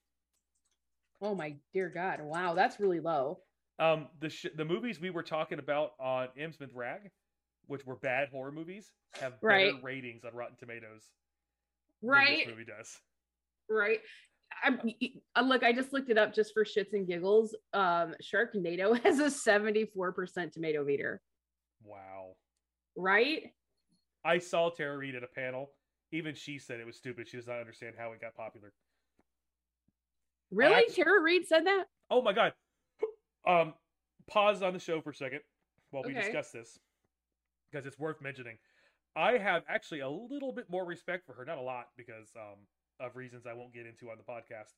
oh 1.21 1.35
my 1.35 1.55
dear 1.73 1.89
god 1.89 2.21
wow 2.21 2.53
that's 2.53 2.79
really 2.79 2.99
low 3.01 3.39
Um, 3.77 4.07
the 4.21 4.29
sh- 4.29 4.45
the 4.55 4.63
movies 4.63 5.01
we 5.01 5.09
were 5.09 5.23
talking 5.23 5.59
about 5.59 5.91
on 5.99 6.29
Innsmouth 6.39 6.73
Rag, 6.73 7.11
which 7.67 7.85
were 7.85 7.97
bad 7.97 8.29
horror 8.29 8.53
movies, 8.53 8.93
have 9.19 9.33
better 9.41 9.47
Right. 9.47 9.83
ratings 9.83 10.23
on 10.23 10.33
Rotten 10.33 10.55
Tomatoes 10.57 11.03
than 12.01 12.11
right 12.11 12.37
this 12.37 12.47
movie 12.47 12.63
does. 12.65 12.97
right 13.69 13.99
I'm 14.63 14.79
uh, 15.35 15.41
look, 15.41 15.63
I 15.63 15.73
just 15.73 15.91
looked 15.91 16.09
it 16.09 16.17
up 16.17 16.33
just 16.33 16.53
for 16.53 16.63
shits 16.63 16.93
and 16.93 17.05
giggles. 17.05 17.53
Um, 17.73 18.13
Sharknado 18.23 18.97
has 19.03 19.19
a 19.19 19.25
74% 19.25 20.51
tomato 20.53 20.85
meter. 20.85 21.21
Wow. 21.83 22.35
Right? 22.95 23.51
I 24.25 24.39
saw 24.39 24.69
Tara 24.69 24.97
Reid 24.97 25.15
at 25.15 25.23
a 25.23 25.27
panel. 25.27 25.69
Even 26.11 26.35
she 26.35 26.57
said 26.59 26.79
it 26.79 26.85
was 26.85 26.97
stupid. 26.97 27.27
She 27.27 27.37
does 27.37 27.47
not 27.47 27.59
understand 27.59 27.95
how 27.97 28.11
it 28.11 28.19
got 28.19 28.35
popular. 28.35 28.73
Really? 30.51 30.73
Actually- 30.75 31.03
Tara 31.03 31.21
Reid 31.21 31.47
said 31.47 31.65
that? 31.65 31.85
Oh 32.09 32.21
my 32.21 32.33
god. 32.33 32.53
Um, 33.45 33.73
pause 34.27 34.61
on 34.63 34.73
the 34.73 34.79
show 34.79 35.01
for 35.01 35.11
a 35.11 35.15
second 35.15 35.41
while 35.91 36.03
we 36.03 36.11
Okay. 36.11 36.21
discuss 36.21 36.51
this 36.51 36.79
because 37.69 37.85
it's 37.85 37.99
worth 37.99 38.21
mentioning. 38.21 38.57
I 39.15 39.37
have 39.37 39.63
actually 39.67 40.01
a 40.01 40.09
little 40.09 40.51
bit 40.51 40.69
more 40.69 40.85
respect 40.85 41.25
for 41.25 41.33
her, 41.33 41.45
not 41.45 41.57
a 41.57 41.61
lot 41.61 41.89
because 41.95 42.35
um, 42.35 42.67
of 42.99 43.15
reasons 43.15 43.45
I 43.45 43.53
won't 43.53 43.73
get 43.73 43.85
into 43.85 44.09
on 44.09 44.17
the 44.17 44.23
podcast, 44.23 44.73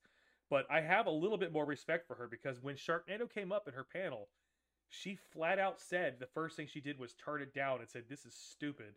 but 0.49 0.65
I 0.69 0.81
have 0.81 1.05
a 1.05 1.11
little 1.11 1.37
bit 1.37 1.51
more 1.51 1.65
respect 1.65 2.07
for 2.07 2.15
her 2.15 2.27
because 2.27 2.61
when 2.61 2.75
Sharknado 2.75 3.31
came 3.31 3.51
up 3.51 3.67
in 3.67 3.73
her 3.73 3.83
panel, 3.85 4.29
she 4.89 5.15
flat 5.15 5.59
out 5.59 5.79
said 5.79 6.19
the 6.19 6.27
first 6.27 6.55
thing 6.55 6.67
she 6.67 6.81
did 6.81 6.99
was 6.99 7.13
turn 7.13 7.41
it 7.41 7.53
down 7.53 7.79
and 7.79 7.89
said, 7.89 8.07
"This 8.07 8.25
is 8.25 8.35
stupid. 8.35 8.95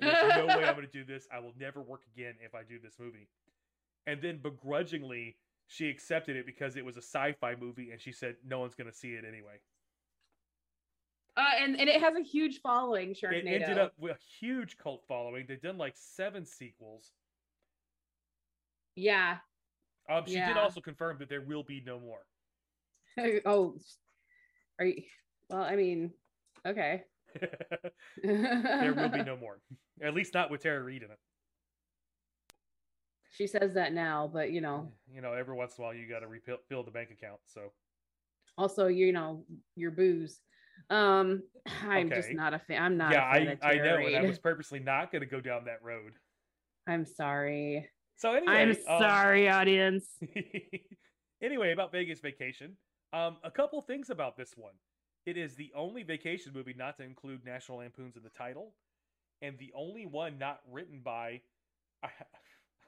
There's 0.00 0.34
no 0.36 0.46
way 0.46 0.64
I'm 0.64 0.74
going 0.76 0.86
to 0.86 0.92
do 0.92 1.04
this. 1.04 1.26
I 1.32 1.38
will 1.40 1.54
never 1.58 1.80
work 1.80 2.02
again 2.14 2.34
if 2.44 2.54
I 2.54 2.62
do 2.62 2.78
this 2.78 2.94
movie." 2.98 3.28
And 4.06 4.20
then 4.20 4.38
begrudgingly, 4.42 5.36
she 5.66 5.88
accepted 5.88 6.36
it 6.36 6.46
because 6.46 6.76
it 6.76 6.84
was 6.84 6.96
a 6.96 7.02
sci-fi 7.02 7.54
movie, 7.60 7.90
and 7.90 8.00
she 8.00 8.12
said 8.12 8.36
no 8.46 8.58
one's 8.58 8.74
going 8.74 8.90
to 8.90 8.96
see 8.96 9.12
it 9.12 9.24
anyway. 9.26 9.60
Uh, 11.36 11.44
and, 11.60 11.80
and 11.80 11.88
it 11.88 12.00
has 12.00 12.14
a 12.14 12.22
huge 12.22 12.60
following, 12.60 13.14
sure. 13.14 13.32
It 13.32 13.46
ended 13.46 13.78
up 13.78 13.94
with 13.98 14.12
a 14.12 14.18
huge 14.38 14.76
cult 14.76 15.02
following. 15.08 15.46
They've 15.48 15.62
done 15.62 15.78
like 15.78 15.94
seven 15.96 16.44
sequels. 16.44 17.12
Yeah. 18.96 19.38
Um, 20.10 20.24
she 20.26 20.34
did 20.34 20.58
also 20.58 20.80
confirm 20.80 21.16
that 21.20 21.30
there 21.30 21.40
will 21.40 21.62
be 21.62 21.82
no 21.86 21.98
more. 21.98 22.26
oh, 23.46 23.76
are 24.78 24.84
you? 24.84 25.02
Well, 25.48 25.62
I 25.62 25.76
mean, 25.76 26.12
okay. 26.66 27.04
there 28.22 28.94
will 28.94 29.08
be 29.08 29.22
no 29.24 29.36
more. 29.36 29.60
At 30.02 30.14
least 30.14 30.34
not 30.34 30.50
with 30.50 30.62
Tara 30.62 30.82
Reid 30.82 31.02
in 31.02 31.10
it. 31.10 31.18
She 33.32 33.46
says 33.46 33.74
that 33.74 33.92
now, 33.92 34.30
but 34.32 34.52
you 34.52 34.60
know, 34.60 34.92
You 35.12 35.22
know, 35.22 35.32
every 35.32 35.56
once 35.56 35.78
in 35.78 35.82
a 35.82 35.86
while 35.86 35.94
you 35.94 36.08
got 36.08 36.20
to 36.20 36.26
refill 36.26 36.82
the 36.84 36.90
bank 36.90 37.10
account. 37.10 37.40
So 37.46 37.72
also 38.58 38.86
you 38.88 39.12
know 39.12 39.44
your 39.74 39.90
booze. 39.90 40.40
Um, 40.90 41.42
I'm 41.88 42.10
just 42.10 42.30
not 42.32 42.54
a 42.54 42.58
fan. 42.58 42.82
I'm 42.82 42.96
not. 42.96 43.12
yeah, 43.12 43.22
I 43.22 43.56
I 43.62 43.74
know, 43.76 43.96
and 43.96 44.16
I 44.16 44.22
was 44.22 44.38
purposely 44.38 44.80
not 44.80 45.10
going 45.10 45.20
to 45.20 45.26
go 45.26 45.40
down 45.40 45.64
that 45.64 45.82
road. 45.82 46.12
I'm 46.86 47.04
sorry. 47.04 47.88
So 48.16 48.34
anyway, 48.34 48.52
I'm 48.52 48.70
um, 48.70 49.00
sorry, 49.00 49.48
audience. 49.48 50.06
anyway, 51.42 51.72
about 51.72 51.92
Vegas 51.92 52.20
Vacation. 52.20 52.76
Um, 53.12 53.36
a 53.44 53.50
couple 53.50 53.80
things 53.82 54.10
about 54.10 54.36
this 54.36 54.52
one. 54.56 54.74
It 55.24 55.36
is 55.36 55.54
the 55.54 55.70
only 55.74 56.02
vacation 56.02 56.52
movie 56.54 56.74
not 56.76 56.96
to 56.96 57.04
include 57.04 57.44
National 57.44 57.78
Lampoons 57.78 58.16
in 58.16 58.22
the 58.22 58.30
title, 58.30 58.74
and 59.40 59.56
the 59.58 59.72
only 59.74 60.06
one 60.06 60.38
not 60.38 60.60
written 60.70 61.00
by. 61.04 61.40
I, 62.02 62.08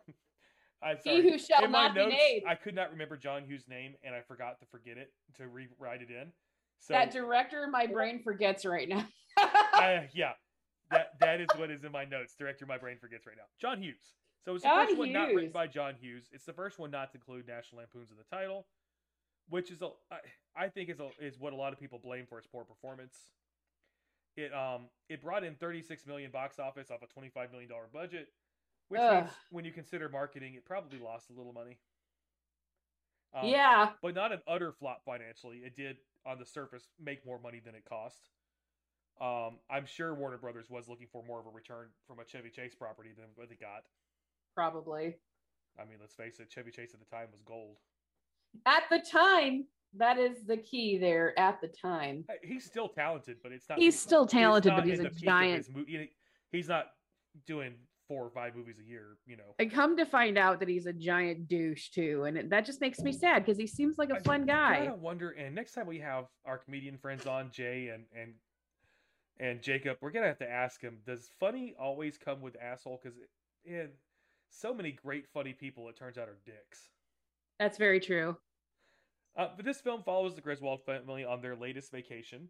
I'm 0.82 0.96
He 1.02 1.22
who 1.22 1.38
shall 1.38 1.64
in 1.64 1.70
my 1.70 1.86
not 1.86 1.94
be 1.94 2.00
notes, 2.00 2.16
named. 2.18 2.42
I 2.46 2.54
could 2.56 2.74
not 2.74 2.90
remember 2.90 3.16
John 3.16 3.44
Hughes' 3.44 3.64
name, 3.68 3.94
and 4.02 4.14
I 4.14 4.20
forgot 4.20 4.58
to 4.60 4.66
forget 4.66 4.98
it 4.98 5.12
to 5.36 5.48
rewrite 5.48 6.02
it 6.02 6.10
in. 6.10 6.32
So 6.80 6.92
that 6.92 7.10
director, 7.10 7.66
my 7.70 7.86
brain 7.86 8.20
forgets 8.22 8.64
right 8.64 8.88
now. 8.88 9.06
Yeah, 10.14 10.32
that 10.90 11.18
that 11.20 11.40
is 11.40 11.48
what 11.56 11.70
is 11.70 11.84
in 11.84 11.92
my 11.92 12.04
notes. 12.04 12.34
Director, 12.38 12.66
my 12.66 12.78
brain 12.78 12.98
forgets 13.00 13.26
right 13.26 13.36
now. 13.36 13.44
John 13.60 13.82
Hughes. 13.82 14.14
So 14.44 14.54
it's 14.54 14.62
the 14.62 14.68
John 14.68 14.86
first 14.86 14.98
one 14.98 15.12
not 15.12 15.28
written 15.28 15.50
by 15.50 15.66
John 15.66 15.94
Hughes. 15.98 16.28
It's 16.32 16.44
the 16.44 16.52
first 16.52 16.78
one 16.78 16.90
not 16.90 17.12
to 17.12 17.18
include 17.18 17.46
National 17.48 17.80
Lampoons 17.80 18.10
in 18.10 18.16
the 18.16 18.36
title, 18.36 18.66
which 19.48 19.70
is 19.70 19.82
a 19.82 19.90
I, 20.10 20.64
I 20.64 20.68
think 20.68 20.90
is 20.90 21.00
a, 21.00 21.10
is 21.20 21.38
what 21.38 21.52
a 21.52 21.56
lot 21.56 21.72
of 21.72 21.80
people 21.80 21.98
blame 22.02 22.26
for 22.28 22.38
its 22.38 22.46
poor 22.46 22.64
performance. 22.64 23.16
It 24.36 24.52
um 24.54 24.88
it 25.08 25.22
brought 25.22 25.44
in 25.44 25.54
36 25.56 26.06
million 26.06 26.30
box 26.30 26.58
office 26.58 26.90
off 26.90 27.02
a 27.02 27.06
25 27.06 27.52
million 27.52 27.70
dollar 27.70 27.88
budget, 27.92 28.28
which 28.88 29.00
Ugh. 29.00 29.24
means 29.24 29.30
when 29.50 29.64
you 29.64 29.72
consider 29.72 30.08
marketing, 30.08 30.54
it 30.54 30.64
probably 30.64 30.98
lost 30.98 31.30
a 31.30 31.34
little 31.34 31.52
money. 31.52 31.78
Um, 33.34 33.48
yeah, 33.48 33.90
but 34.02 34.14
not 34.14 34.32
an 34.32 34.40
utter 34.46 34.72
flop 34.72 35.02
financially. 35.04 35.58
It 35.58 35.76
did 35.76 35.96
on 36.26 36.38
the 36.38 36.46
surface 36.46 36.88
make 37.02 37.26
more 37.26 37.38
money 37.40 37.60
than 37.64 37.74
it 37.74 37.84
cost. 37.88 38.30
Um, 39.20 39.58
I'm 39.70 39.86
sure 39.86 40.14
Warner 40.14 40.38
Brothers 40.38 40.70
was 40.70 40.88
looking 40.88 41.06
for 41.12 41.22
more 41.24 41.40
of 41.40 41.46
a 41.46 41.50
return 41.50 41.88
from 42.06 42.18
a 42.18 42.24
Chevy 42.24 42.50
Chase 42.50 42.74
property 42.74 43.10
than 43.16 43.26
what 43.36 43.48
they 43.48 43.56
got. 43.56 43.84
probably. 44.54 45.16
I 45.78 45.84
mean, 45.84 45.98
let's 46.00 46.14
face 46.14 46.38
it, 46.40 46.50
Chevy 46.50 46.70
Chase 46.70 46.94
at 46.94 47.00
the 47.00 47.06
time 47.06 47.28
was 47.32 47.42
gold. 47.42 47.78
At 48.66 48.84
the 48.90 48.98
time, 49.00 49.66
that 49.96 50.18
is 50.18 50.44
the 50.44 50.56
key 50.56 50.98
there. 50.98 51.38
At 51.38 51.60
the 51.60 51.68
time, 51.68 52.24
He's 52.42 52.64
still 52.64 52.88
talented, 52.88 53.36
but 53.42 53.52
it's 53.52 53.68
not. 53.68 53.78
he's 53.78 53.98
still 53.98 54.26
talented, 54.26 54.72
not 54.72 54.80
but 54.80 54.88
he's 54.88 55.00
a 55.00 55.04
the 55.04 55.10
peak 55.10 55.18
of 55.18 55.24
giant. 55.24 55.56
his 55.66 55.70
mo- 55.70 56.06
He's 56.50 56.68
not 56.68 56.86
doing 57.46 57.74
four 58.06 58.24
or 58.24 58.30
five 58.30 58.54
movies 58.54 58.76
a 58.78 58.88
year. 58.88 59.16
You 59.26 59.36
know, 59.36 59.54
I 59.58 59.66
come 59.66 59.96
to 59.96 60.04
find 60.04 60.36
out 60.38 60.60
that 60.60 60.68
he's 60.68 60.86
a 60.86 60.92
giant 60.92 61.48
douche 61.48 61.90
too, 61.90 62.24
and 62.24 62.36
it, 62.36 62.50
that 62.50 62.64
just 62.64 62.80
makes 62.80 63.00
me 63.00 63.12
sad 63.12 63.44
because 63.44 63.58
he 63.58 63.66
seems 63.66 63.98
like 63.98 64.10
a 64.10 64.16
I 64.16 64.20
fun 64.20 64.46
Gotta 64.46 64.86
guy. 64.86 64.92
wonder. 64.92 65.30
And 65.30 65.54
next 65.54 65.72
time 65.72 65.86
we 65.86 65.98
have 66.00 66.26
our 66.44 66.58
comedian 66.58 66.98
friends 66.98 67.26
on, 67.26 67.50
Jay 67.50 67.88
and 67.88 68.04
and 68.16 68.34
and 69.40 69.62
Jacob, 69.62 69.96
we're 70.00 70.10
gonna 70.12 70.26
have 70.28 70.38
to 70.38 70.50
ask 70.50 70.80
him: 70.80 70.98
Does 71.06 71.30
funny 71.40 71.74
always 71.78 72.16
come 72.18 72.40
with 72.40 72.56
asshole? 72.60 73.00
Because 73.02 73.18
yeah, 73.64 73.84
so 74.50 74.72
many 74.74 74.92
great 74.92 75.26
funny 75.32 75.52
people, 75.52 75.88
it 75.88 75.96
turns 75.96 76.18
out, 76.18 76.28
are 76.28 76.38
dicks. 76.44 76.90
That's 77.58 77.78
very 77.78 78.00
true. 78.00 78.36
Uh, 79.36 79.48
but 79.56 79.64
this 79.64 79.80
film 79.80 80.02
follows 80.04 80.34
the 80.34 80.40
Griswold 80.40 80.84
family 80.84 81.24
on 81.24 81.40
their 81.40 81.56
latest 81.56 81.90
vacation. 81.90 82.48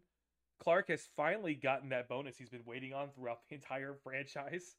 Clark 0.61 0.89
has 0.89 1.07
finally 1.17 1.55
gotten 1.55 1.89
that 1.89 2.07
bonus 2.07 2.37
he's 2.37 2.49
been 2.49 2.63
waiting 2.65 2.93
on 2.93 3.09
throughout 3.11 3.39
the 3.49 3.55
entire 3.55 3.95
franchise. 4.03 4.75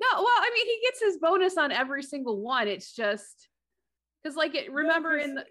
No, 0.00 0.08
well, 0.16 0.26
I 0.26 0.50
mean, 0.54 0.66
he 0.66 0.80
gets 0.84 1.00
his 1.00 1.16
bonus 1.18 1.56
on 1.56 1.72
every 1.72 2.02
single 2.02 2.40
one. 2.42 2.68
It's 2.68 2.92
just 2.94 3.48
because, 4.22 4.36
like, 4.36 4.54
it. 4.54 4.70
Remember 4.70 5.16
No, 5.16 5.24
in 5.24 5.34
the 5.34 5.44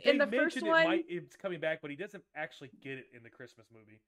in 0.00 0.18
the 0.18 0.26
first 0.26 0.60
one- 0.60 0.84
might, 0.84 1.04
it's 1.08 1.36
coming 1.36 1.60
back, 1.60 1.80
but 1.82 1.90
he 1.90 1.96
doesn't 1.96 2.24
actually 2.36 2.70
get 2.82 2.98
it 2.98 3.06
in 3.16 3.22
the 3.22 3.30
Christmas 3.30 3.68
movie. 3.72 4.00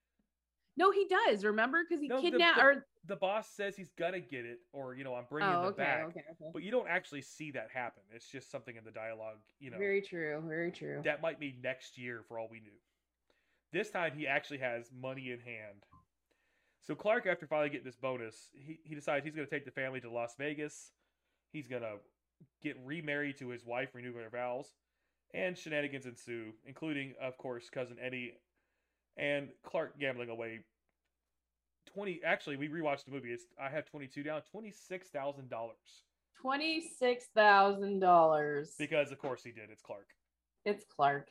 No, 0.78 0.90
he 0.92 1.06
does. 1.06 1.44
Remember 1.44 1.82
because 1.86 2.00
he 2.00 2.08
No, 2.08 2.16
the- 2.16 2.22
kidnapped 2.22 2.58
the- 2.58 2.64
or 2.64 2.86
The 3.04 3.16
boss 3.16 3.48
says 3.48 3.76
he's 3.76 3.90
gonna 3.90 4.20
get 4.20 4.44
it, 4.44 4.60
or 4.72 4.94
you 4.94 5.02
know, 5.04 5.14
I'm 5.14 5.24
bringing 5.28 5.50
oh, 5.50 5.62
them 5.62 5.72
okay, 5.72 5.82
back. 5.82 6.04
okay, 6.06 6.20
okay. 6.30 6.50
But 6.52 6.62
you 6.62 6.70
don't 6.70 6.88
actually 6.88 7.22
see 7.22 7.50
that 7.52 7.70
happen. 7.70 8.02
It's 8.12 8.28
just 8.28 8.50
something 8.50 8.76
in 8.76 8.84
the 8.84 8.90
dialogue, 8.90 9.38
you 9.58 9.70
know. 9.70 9.78
Very 9.78 10.00
true. 10.00 10.42
Very 10.46 10.70
true. 10.70 11.00
That 11.04 11.20
might 11.20 11.40
be 11.40 11.56
next 11.62 11.98
year 11.98 12.22
for 12.28 12.38
all 12.38 12.48
we 12.50 12.60
knew. 12.60 12.78
This 13.72 13.90
time 13.90 14.12
he 14.16 14.26
actually 14.26 14.58
has 14.58 14.90
money 14.92 15.30
in 15.32 15.40
hand. 15.40 15.84
So 16.80 16.94
Clark, 16.94 17.26
after 17.26 17.46
finally 17.46 17.68
getting 17.68 17.84
this 17.84 17.96
bonus, 17.96 18.48
he, 18.54 18.78
he 18.82 18.94
decides 18.94 19.24
he's 19.24 19.34
going 19.34 19.46
to 19.46 19.54
take 19.54 19.66
the 19.66 19.70
family 19.70 20.00
to 20.00 20.10
Las 20.10 20.36
Vegas. 20.38 20.92
He's 21.52 21.66
going 21.66 21.82
to 21.82 21.96
get 22.62 22.76
remarried 22.84 23.36
to 23.38 23.48
his 23.48 23.64
wife, 23.66 23.90
renew 23.94 24.12
their 24.12 24.30
vows, 24.30 24.72
and 25.34 25.56
shenanigans 25.56 26.06
ensue, 26.06 26.52
including, 26.64 27.14
of 27.20 27.36
course, 27.36 27.68
cousin 27.68 27.98
Eddie 28.00 28.34
and 29.18 29.48
Clark 29.64 29.98
gambling 29.98 30.30
away. 30.30 30.60
Twenty. 31.92 32.20
Actually, 32.24 32.56
we 32.56 32.68
rewatched 32.68 33.04
the 33.04 33.10
movie. 33.10 33.32
It's 33.32 33.44
I 33.60 33.68
have 33.68 33.84
twenty 33.86 34.06
two 34.06 34.22
down, 34.22 34.42
twenty 34.50 34.70
six 34.72 35.08
thousand 35.08 35.50
dollars 35.50 36.04
Twenty 36.40 36.80
six 36.80 37.26
thousand 37.34 37.98
dollars. 37.98 38.74
because, 38.78 39.10
of 39.10 39.18
course, 39.18 39.42
he 39.42 39.50
did. 39.50 39.70
It's 39.70 39.82
Clark. 39.82 40.06
It's 40.64 40.84
Clark. 40.84 41.28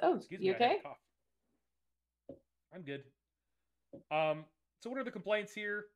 So, 0.00 0.14
Excuse 0.16 0.40
you 0.40 0.52
me. 0.52 0.56
I 0.58 0.62
had 0.62 0.62
a 0.62 0.74
okay? 0.76 0.82
I'm 2.72 2.82
good. 2.82 3.02
Um, 4.12 4.44
so 4.80 4.90
what 4.90 4.98
are 5.00 5.04
the 5.04 5.10
complaints 5.10 5.52
here? 5.52 5.86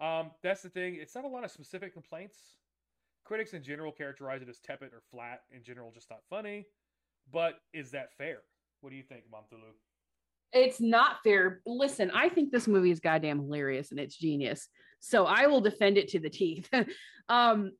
Um, 0.00 0.32
that's 0.42 0.62
the 0.62 0.68
thing. 0.68 0.98
It's 1.00 1.14
not 1.14 1.24
a 1.24 1.28
lot 1.28 1.44
of 1.44 1.50
specific 1.50 1.94
complaints. 1.94 2.36
Critics 3.24 3.54
in 3.54 3.62
general 3.62 3.92
characterize 3.92 4.42
it 4.42 4.48
as 4.48 4.58
tepid 4.58 4.92
or 4.92 5.00
flat. 5.10 5.42
In 5.50 5.62
general, 5.62 5.92
just 5.94 6.10
not 6.10 6.20
funny. 6.28 6.66
But 7.30 7.54
is 7.72 7.90
that 7.92 8.08
fair? 8.16 8.38
What 8.80 8.90
do 8.90 8.96
you 8.96 9.02
think, 9.02 9.24
Mom? 9.30 9.42
It's 10.52 10.80
not 10.80 11.22
fair. 11.22 11.60
Listen, 11.64 12.10
I 12.10 12.28
think 12.28 12.50
this 12.50 12.68
movie 12.68 12.90
is 12.90 13.00
goddamn 13.00 13.38
hilarious 13.38 13.90
and 13.90 14.00
it's 14.00 14.16
genius. 14.16 14.68
So 15.00 15.24
I 15.24 15.46
will 15.46 15.60
defend 15.60 15.98
it 15.98 16.08
to 16.08 16.20
the 16.20 16.30
teeth. 16.30 16.68
um, 17.28 17.72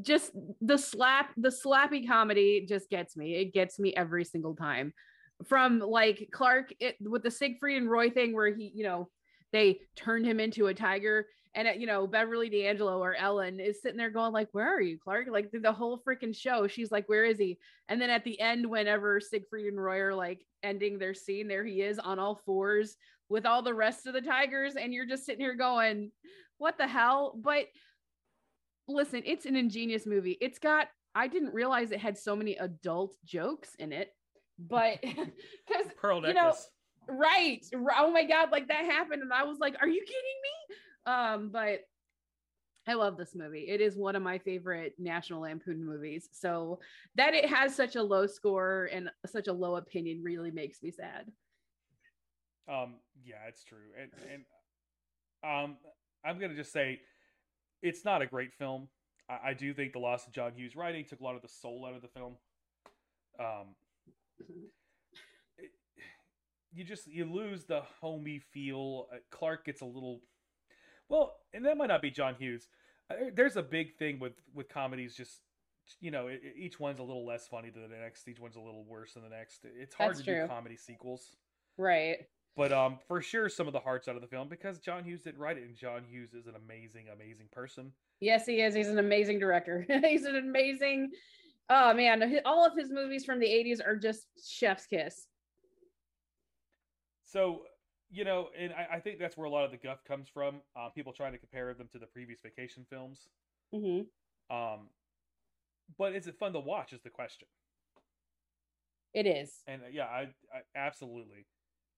just 0.00 0.32
the 0.60 0.78
slap, 0.78 1.32
the 1.36 1.48
slappy 1.48 2.06
comedy 2.06 2.64
just 2.68 2.88
gets 2.88 3.16
me. 3.16 3.34
It 3.34 3.52
gets 3.52 3.78
me 3.78 3.94
every 3.94 4.24
single 4.24 4.54
time. 4.54 4.92
From 5.46 5.80
like 5.80 6.28
Clark 6.32 6.72
it, 6.80 6.96
with 7.00 7.22
the 7.22 7.30
Siegfried 7.30 7.76
and 7.76 7.90
Roy 7.90 8.08
thing, 8.08 8.32
where 8.32 8.54
he, 8.54 8.72
you 8.74 8.84
know, 8.84 9.10
they 9.52 9.80
turned 9.94 10.24
him 10.24 10.40
into 10.40 10.68
a 10.68 10.74
tiger, 10.74 11.26
and 11.56 11.66
uh, 11.66 11.72
you 11.72 11.86
know 11.86 12.06
Beverly 12.06 12.48
D'Angelo 12.48 13.02
or 13.02 13.14
Ellen 13.14 13.58
is 13.58 13.80
sitting 13.80 13.96
there 13.96 14.10
going 14.10 14.32
like, 14.32 14.48
"Where 14.52 14.68
are 14.68 14.80
you, 14.80 14.98
Clark?" 14.98 15.26
Like 15.28 15.50
the 15.50 15.72
whole 15.72 16.00
freaking 16.06 16.36
show, 16.36 16.68
she's 16.68 16.92
like, 16.92 17.08
"Where 17.08 17.24
is 17.24 17.38
he?" 17.38 17.58
And 17.88 18.00
then 18.00 18.10
at 18.10 18.22
the 18.22 18.38
end, 18.38 18.68
whenever 18.68 19.18
Siegfried 19.18 19.66
and 19.66 19.82
Roy 19.82 20.00
are 20.00 20.14
like 20.14 20.44
ending 20.62 20.98
their 20.98 21.14
scene, 21.14 21.48
there 21.48 21.64
he 21.64 21.80
is 21.80 21.98
on 21.98 22.18
all 22.18 22.36
fours 22.46 22.96
with 23.28 23.46
all 23.46 23.62
the 23.62 23.74
rest 23.74 24.06
of 24.06 24.12
the 24.12 24.20
tigers, 24.20 24.76
and 24.76 24.92
you're 24.92 25.06
just 25.06 25.24
sitting 25.24 25.40
here 25.40 25.54
going, 25.54 26.12
"What 26.58 26.76
the 26.78 26.86
hell?" 26.86 27.34
But 27.42 27.66
listen, 28.86 29.22
it's 29.24 29.46
an 29.46 29.56
ingenious 29.56 30.06
movie. 30.06 30.36
It's 30.40 30.58
got 30.58 30.88
I 31.14 31.26
didn't 31.26 31.54
realize 31.54 31.90
it 31.90 32.00
had 32.00 32.18
so 32.18 32.36
many 32.36 32.56
adult 32.56 33.14
jokes 33.24 33.74
in 33.78 33.92
it, 33.92 34.10
but 34.58 35.00
because 35.02 35.86
Pearl 35.96 36.18
you 36.18 36.34
know, 36.34 36.52
necklace. 36.52 36.70
right, 37.08 37.64
oh 37.96 38.10
my 38.10 38.24
god, 38.24 38.50
like 38.52 38.68
that 38.68 38.84
happened, 38.84 39.22
and 39.22 39.32
I 39.32 39.44
was 39.44 39.58
like, 39.58 39.76
"Are 39.80 39.88
you 39.88 40.00
kidding 40.00 40.12
me?" 40.68 40.76
Um, 41.06 41.50
but 41.52 41.80
I 42.88 42.94
love 42.94 43.16
this 43.16 43.34
movie. 43.34 43.66
It 43.68 43.80
is 43.80 43.96
one 43.96 44.16
of 44.16 44.22
my 44.22 44.38
favorite 44.38 44.94
National 44.98 45.42
Lampoon 45.42 45.84
movies. 45.84 46.28
So 46.32 46.80
that 47.16 47.34
it 47.34 47.48
has 47.48 47.74
such 47.74 47.96
a 47.96 48.02
low 48.02 48.26
score 48.26 48.88
and 48.92 49.10
such 49.26 49.48
a 49.48 49.52
low 49.52 49.76
opinion 49.76 50.22
really 50.22 50.50
makes 50.50 50.82
me 50.82 50.90
sad. 50.90 51.30
Um, 52.68 52.94
yeah, 53.24 53.36
it's 53.48 53.62
true, 53.62 53.92
and 54.00 54.10
and 54.32 54.42
um, 55.44 55.76
I'm 56.24 56.40
gonna 56.40 56.56
just 56.56 56.72
say, 56.72 57.00
it's 57.80 58.04
not 58.04 58.22
a 58.22 58.26
great 58.26 58.52
film. 58.58 58.88
I, 59.30 59.50
I 59.50 59.54
do 59.54 59.72
think 59.72 59.92
the 59.92 60.00
loss 60.00 60.26
of 60.26 60.32
John 60.32 60.52
Hughes' 60.52 60.74
writing 60.74 61.04
took 61.04 61.20
a 61.20 61.24
lot 61.24 61.36
of 61.36 61.42
the 61.42 61.48
soul 61.48 61.86
out 61.88 61.94
of 61.94 62.02
the 62.02 62.08
film. 62.08 62.36
Um, 63.38 63.74
it, 65.58 65.70
you 66.72 66.84
just 66.84 67.06
you 67.06 67.24
lose 67.24 67.64
the 67.64 67.82
homey 68.00 68.40
feel. 68.52 69.06
Uh, 69.12 69.18
Clark 69.30 69.64
gets 69.64 69.80
a 69.80 69.86
little, 69.86 70.20
well, 71.08 71.36
and 71.52 71.64
that 71.64 71.76
might 71.76 71.88
not 71.88 72.02
be 72.02 72.10
John 72.10 72.34
Hughes. 72.38 72.68
Uh, 73.10 73.14
there's 73.34 73.56
a 73.56 73.62
big 73.62 73.96
thing 73.96 74.18
with 74.18 74.34
with 74.54 74.68
comedies. 74.68 75.14
Just 75.14 75.40
you 76.00 76.10
know, 76.10 76.28
it, 76.28 76.40
each 76.56 76.80
one's 76.80 76.98
a 76.98 77.02
little 77.02 77.26
less 77.26 77.46
funny 77.46 77.70
than 77.70 77.82
the 77.82 77.96
next. 77.96 78.26
Each 78.28 78.40
one's 78.40 78.56
a 78.56 78.60
little 78.60 78.84
worse 78.84 79.14
than 79.14 79.22
the 79.22 79.28
next. 79.28 79.64
It's 79.64 79.94
hard 79.94 80.10
That's 80.10 80.20
to 80.20 80.24
true. 80.24 80.42
do 80.42 80.48
comedy 80.48 80.76
sequels. 80.76 81.36
Right. 81.78 82.18
But 82.56 82.72
um, 82.72 82.98
for 83.06 83.20
sure, 83.20 83.50
some 83.50 83.66
of 83.66 83.74
the 83.74 83.80
hearts 83.80 84.08
out 84.08 84.16
of 84.16 84.22
the 84.22 84.26
film 84.26 84.48
because 84.48 84.78
John 84.78 85.04
Hughes 85.04 85.22
didn't 85.22 85.40
write 85.40 85.58
it, 85.58 85.64
and 85.64 85.76
John 85.76 86.04
Hughes 86.08 86.32
is 86.32 86.46
an 86.46 86.54
amazing, 86.56 87.06
amazing 87.12 87.48
person. 87.52 87.92
Yes, 88.20 88.46
he 88.46 88.62
is. 88.62 88.74
He's 88.74 88.88
an 88.88 88.98
amazing 88.98 89.38
director. 89.38 89.86
He's 90.04 90.24
an 90.24 90.36
amazing. 90.36 91.10
Oh 91.68 91.92
man, 91.92 92.40
all 92.46 92.64
of 92.64 92.72
his 92.76 92.90
movies 92.90 93.24
from 93.24 93.40
the 93.40 93.46
'80s 93.46 93.86
are 93.86 93.96
just 93.96 94.28
chef's 94.48 94.86
kiss. 94.86 95.26
So 97.26 97.62
you 98.10 98.24
know, 98.24 98.48
and 98.58 98.72
I, 98.72 98.96
I 98.96 99.00
think 99.00 99.18
that's 99.18 99.36
where 99.36 99.46
a 99.46 99.50
lot 99.50 99.64
of 99.64 99.70
the 99.70 99.76
guff 99.76 100.04
comes 100.04 100.28
from. 100.28 100.60
Uh, 100.76 100.88
people 100.90 101.12
trying 101.12 101.32
to 101.32 101.38
compare 101.38 101.72
them 101.74 101.88
to 101.92 101.98
the 101.98 102.06
previous 102.06 102.40
vacation 102.40 102.84
films. 102.88 103.28
hmm 103.72 104.00
Um, 104.50 104.88
but 105.98 106.14
is 106.14 106.26
it 106.26 106.38
fun 106.38 106.52
to 106.52 106.60
watch? 106.60 106.92
Is 106.92 107.02
the 107.02 107.10
question. 107.10 107.48
It 109.14 109.26
is. 109.26 109.62
And 109.66 109.82
uh, 109.82 109.86
yeah, 109.90 110.04
I, 110.04 110.28
I 110.52 110.60
absolutely, 110.76 111.46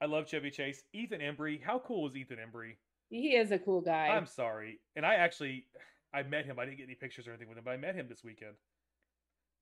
I 0.01 0.07
love 0.07 0.29
Chevy 0.29 0.51
Chase. 0.51 0.83
Ethan 0.93 1.21
Embry, 1.21 1.61
how 1.63 1.79
cool 1.81 2.07
is 2.09 2.17
Ethan 2.17 2.39
Embry? 2.39 2.77
He 3.11 3.35
is 3.37 3.51
a 3.51 3.59
cool 3.59 3.81
guy. 3.81 4.09
I'm 4.09 4.27
sorry, 4.27 4.81
and 4.95 5.05
I 5.05 5.15
actually, 5.15 5.65
I 6.15 6.23
met 6.23 6.45
him. 6.45 6.59
I 6.59 6.65
didn't 6.65 6.77
get 6.77 6.85
any 6.85 6.95
pictures 6.95 7.27
or 7.27 7.31
anything 7.31 7.49
with 7.49 7.59
him, 7.59 7.65
but 7.65 7.71
I 7.73 7.77
met 7.77 7.95
him 7.95 8.07
this 8.09 8.23
weekend 8.23 8.55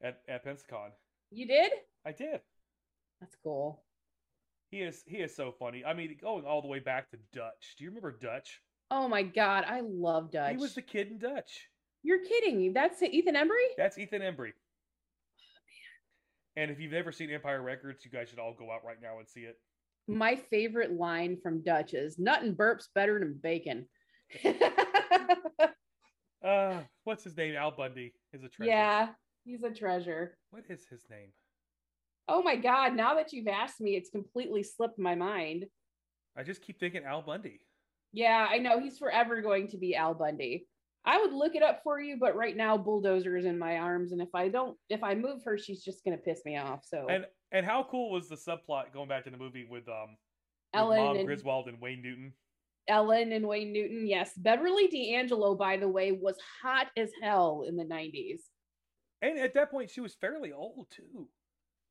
at 0.03 0.21
at 0.29 0.45
Pensacon. 0.45 0.91
you 1.31 1.47
did? 1.47 1.73
I 2.05 2.13
did. 2.13 2.41
That's 3.21 3.37
cool. 3.43 3.83
He 4.71 4.79
is 4.83 5.03
he 5.07 5.19
is 5.19 5.35
so 5.35 5.53
funny. 5.53 5.85
I 5.85 5.95
mean, 5.95 6.17
going 6.21 6.45
all 6.45 6.61
the 6.63 6.69
way 6.69 6.81
back 6.81 7.11
to 7.11 7.19
Dutch. 7.33 7.75
Do 7.79 7.85
you 7.85 7.91
remember 7.91 8.17
Dutch? 8.21 8.61
Oh 8.91 9.09
my 9.09 9.23
god, 9.23 9.65
I 9.67 9.81
love 9.85 10.31
Dutch. 10.31 10.53
He 10.53 10.57
was 10.57 10.75
the 10.75 10.83
kid 10.83 11.09
in 11.09 11.19
Dutch. 11.19 11.69
You're 12.03 12.25
kidding 12.25 12.59
me. 12.59 12.69
That's 12.71 13.03
Ethan 13.03 13.35
Embry? 13.35 13.75
That's 13.77 13.99
Ethan 13.99 14.23
Embry. 14.23 14.53
And 16.57 16.71
if 16.71 16.81
you've 16.81 16.93
never 16.93 17.13
seen 17.13 17.31
Empire 17.31 17.63
Records, 17.63 18.05
you 18.05 18.11
guys 18.11 18.29
should 18.31 18.39
all 18.39 18.55
go 18.59 18.71
out 18.71 18.85
right 18.85 19.01
now 19.03 19.19
and 19.19 19.29
see 19.29 19.41
it. 19.41 19.57
My 20.09 20.37
favorite 20.37 20.93
line 20.93 21.37
from 21.43 21.63
Dutch 21.63 21.95
is 21.95 22.19
"Nut 22.19 22.43
and 22.43 22.57
burps 22.57 22.89
better 22.95 23.19
than 23.19 23.39
bacon." 23.43 23.87
Uh, 26.45 26.81
what's 27.03 27.25
his 27.25 27.37
name? 27.37 27.57
Al 27.57 27.73
Bundy 27.73 28.13
is 28.33 28.45
a 28.45 28.49
treasure. 28.49 28.71
yeah, 28.71 29.09
he's 29.45 29.65
a 29.65 29.71
treasure. 29.71 30.37
What 30.51 30.63
is 30.69 30.87
his 30.89 31.05
name? 31.11 31.31
Oh 32.29 32.43
my 32.43 32.57
god, 32.57 32.95
now 32.95 33.15
that 33.15 33.33
you've 33.33 33.49
asked 33.49 33.81
me, 33.81 33.97
it's 33.97 34.11
completely 34.11 34.63
slipped 34.63 34.99
my 34.99 35.15
mind. 35.15 35.67
I 36.37 36.43
just 36.43 36.63
keep 36.63 36.79
thinking 36.79 37.05
Al 37.05 37.23
Bundy. 37.23 37.61
Yeah, 38.13 38.47
I 38.49 38.59
know 38.59 38.81
he's 38.81 38.99
forever 38.99 39.41
going 39.43 39.69
to 39.69 39.79
be 39.79 39.95
Al 39.95 40.15
Bundy. 40.15 40.67
I 41.05 41.21
would 41.21 41.33
look 41.33 41.55
it 41.55 41.63
up 41.63 41.83
for 41.85 42.01
you, 42.01 42.17
but 42.19 42.35
right 42.35 42.57
now 42.57 42.77
Bulldozer 42.77 43.37
is 43.37 43.45
in 43.45 43.59
my 43.59 43.79
arms, 43.79 44.11
and 44.11 44.21
if 44.21 44.35
I 44.35 44.49
don't, 44.49 44.77
if 44.89 45.05
I 45.05 45.15
move 45.15 45.45
her, 45.45 45.57
she's 45.57 45.85
just 45.85 46.05
gonna 46.05 46.17
piss 46.17 46.43
me 46.45 46.57
off. 46.57 46.85
So 46.85 47.07
And 47.09 47.27
and 47.53 47.65
how 47.65 47.85
cool 47.85 48.11
was 48.11 48.29
the 48.29 48.37
subplot 48.37 48.93
going 48.93 49.09
back 49.09 49.25
to 49.25 49.31
the 49.31 49.37
movie 49.37 49.65
with 49.65 49.89
um 49.89 50.17
with 50.75 50.83
Ellen 50.83 50.99
Mom 50.99 51.17
and 51.17 51.27
Griswold 51.27 51.69
and 51.69 51.81
Wayne 51.81 52.03
Newton? 52.03 52.33
Ellen 52.89 53.33
and 53.33 53.47
Wayne 53.47 53.73
Newton, 53.73 54.07
yes. 54.07 54.33
Beverly 54.37 54.89
D'Angelo, 54.89 55.55
by 55.55 55.77
the 55.77 55.89
way, 55.89 56.13
was 56.13 56.37
hot 56.63 56.89
as 56.97 57.11
hell 57.23 57.65
in 57.67 57.77
the 57.77 57.85
'90s. 57.85 58.41
And 59.23 59.39
at 59.39 59.55
that 59.55 59.71
point, 59.71 59.91
she 59.91 60.01
was 60.01 60.15
fairly 60.15 60.53
old 60.53 60.89
too. 60.91 61.29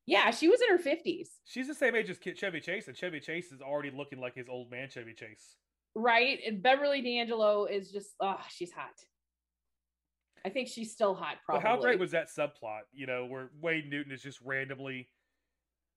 Yeah, 0.06 0.30
she 0.30 0.48
was 0.48 0.60
in 0.60 0.68
her 0.76 0.82
50s, 0.82 1.28
She's 1.44 1.66
the 1.66 1.74
same 1.74 1.96
age 1.96 2.08
as 2.10 2.18
Chevy 2.18 2.60
Chase, 2.60 2.86
and 2.86 2.96
Chevy 2.96 3.18
Chase 3.20 3.50
is 3.50 3.60
already 3.60 3.90
looking 3.90 4.20
like 4.20 4.34
his 4.36 4.48
old 4.48 4.70
man 4.70 4.88
Chevy 4.88 5.14
Chase. 5.14 5.56
right? 5.96 6.38
And 6.46 6.62
Beverly 6.62 7.02
D'Angelo 7.02 7.64
is 7.64 7.90
just, 7.90 8.10
oh, 8.20 8.38
she's 8.48 8.70
hot. 8.70 8.94
I 10.44 10.48
think 10.48 10.68
she's 10.68 10.92
still 10.92 11.14
hot, 11.14 11.38
probably. 11.44 11.62
But 11.62 11.68
how 11.68 11.80
great 11.80 11.98
was 11.98 12.12
that 12.12 12.28
subplot? 12.28 12.82
You 12.92 13.06
know, 13.06 13.26
where 13.26 13.50
Wayne 13.60 13.90
Newton 13.90 14.12
is 14.12 14.22
just 14.22 14.38
randomly 14.44 15.08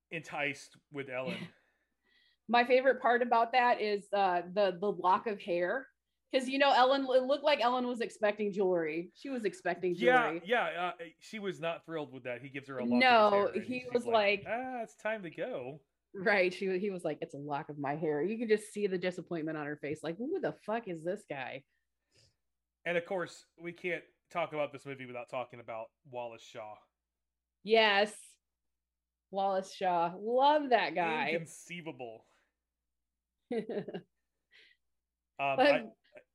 enticed 0.09 0.75
with 0.91 1.07
Ellen. 1.09 1.37
My 2.49 2.65
favorite 2.65 2.99
part 2.99 3.21
about 3.21 3.51
that 3.51 3.79
is 3.79 4.05
uh, 4.11 4.41
the 4.55 4.75
the 4.81 4.91
lock 4.91 5.27
of 5.27 5.39
hair, 5.39 5.85
because 6.31 6.47
you 6.47 6.59
know 6.59 6.71
Ellen 6.71 7.03
it 7.09 7.23
looked 7.23 7.43
like 7.43 7.59
Ellen 7.61 7.87
was 7.87 8.01
expecting 8.01 8.51
jewelry. 8.53 9.11
She 9.15 9.29
was 9.29 9.45
expecting 9.45 9.95
jewelry. 9.95 10.41
yeah. 10.45 10.91
Uh, 10.99 11.03
she 11.19 11.39
was 11.39 11.59
not 11.59 11.85
thrilled 11.85 12.13
with 12.13 12.23
that. 12.23 12.41
He 12.41 12.49
gives 12.49 12.67
her 12.67 12.79
a 12.79 12.83
lock. 12.85 12.93
of 12.93 12.99
No, 12.99 13.29
his 13.29 13.31
hair, 13.31 13.47
and 13.55 13.63
he 13.63 13.85
was 13.93 14.05
like- 14.05 14.43
"Ah, 14.47 14.81
it's 14.83 14.95
time 14.95 15.23
to 15.23 15.29
go." 15.29 15.79
Right. 16.15 16.51
She 16.53 16.79
he 16.79 16.89
was 16.89 17.03
like, 17.03 17.19
it's 17.21 17.35
a 17.35 17.37
lock 17.37 17.69
of 17.69 17.77
my 17.77 17.95
hair. 17.95 18.21
You 18.23 18.37
could 18.39 18.49
just 18.49 18.73
see 18.73 18.87
the 18.87 18.97
disappointment 18.97 19.57
on 19.57 19.65
her 19.67 19.75
face. 19.77 19.99
Like, 20.03 20.17
who 20.17 20.39
the 20.39 20.53
fuck 20.65 20.87
is 20.87 21.03
this 21.03 21.23
guy? 21.29 21.63
And 22.85 22.97
of 22.97 23.05
course, 23.05 23.45
we 23.61 23.71
can't 23.73 24.03
talk 24.31 24.53
about 24.53 24.71
this 24.73 24.85
movie 24.87 25.05
without 25.05 25.29
talking 25.29 25.59
about 25.59 25.85
Wallace 26.09 26.41
Shawn. 26.41 26.77
Yes. 27.63 28.11
Wallace 29.29 29.71
Shawn. 29.71 30.15
Love 30.19 30.69
that 30.71 30.95
guy. 30.95 31.29
Inconceivable. 31.33 32.25
Um, 35.41 35.55
But, 35.55 35.67
I, 35.67 35.83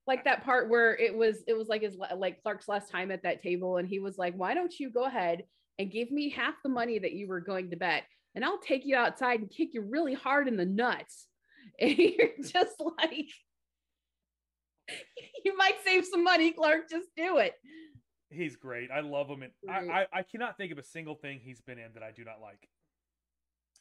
like 0.06 0.24
that 0.24 0.44
part 0.44 0.68
where 0.68 0.96
it 0.96 1.16
was 1.16 1.42
it 1.46 1.54
was 1.56 1.68
like 1.68 1.82
his 1.82 1.96
like 2.16 2.42
Clark's 2.42 2.68
last 2.68 2.90
time 2.90 3.10
at 3.10 3.22
that 3.22 3.42
table 3.42 3.78
and 3.78 3.88
he 3.88 3.98
was 4.00 4.18
like, 4.18 4.34
"Why 4.34 4.54
don't 4.54 4.78
you 4.78 4.90
go 4.90 5.04
ahead 5.04 5.44
and 5.78 5.90
give 5.90 6.10
me 6.10 6.30
half 6.30 6.54
the 6.62 6.68
money 6.68 6.98
that 6.98 7.12
you 7.12 7.26
were 7.26 7.40
going 7.40 7.70
to 7.70 7.76
bet 7.76 8.04
and 8.34 8.44
I'll 8.44 8.58
take 8.58 8.84
you 8.84 8.96
outside 8.96 9.40
and 9.40 9.50
kick 9.50 9.70
you 9.72 9.82
really 9.82 10.14
hard 10.14 10.48
in 10.48 10.56
the 10.56 10.66
nuts." 10.66 11.26
And 11.80 11.96
you're 11.96 12.28
just 12.42 12.76
like 12.78 13.30
you 15.44 15.56
might 15.56 15.76
save 15.84 16.04
some 16.04 16.24
money, 16.24 16.52
Clark, 16.52 16.90
just 16.90 17.08
do 17.16 17.38
it. 17.38 17.54
he's 18.30 18.56
great. 18.56 18.90
I 18.90 19.00
love 19.00 19.28
him, 19.28 19.42
and 19.42 19.52
I, 19.68 20.00
I, 20.00 20.06
I 20.18 20.22
cannot 20.22 20.56
think 20.56 20.72
of 20.72 20.78
a 20.78 20.82
single 20.82 21.14
thing 21.14 21.40
he's 21.42 21.60
been 21.60 21.78
in 21.78 21.92
that 21.94 22.02
I 22.02 22.10
do 22.12 22.24
not 22.24 22.40
like. 22.42 22.68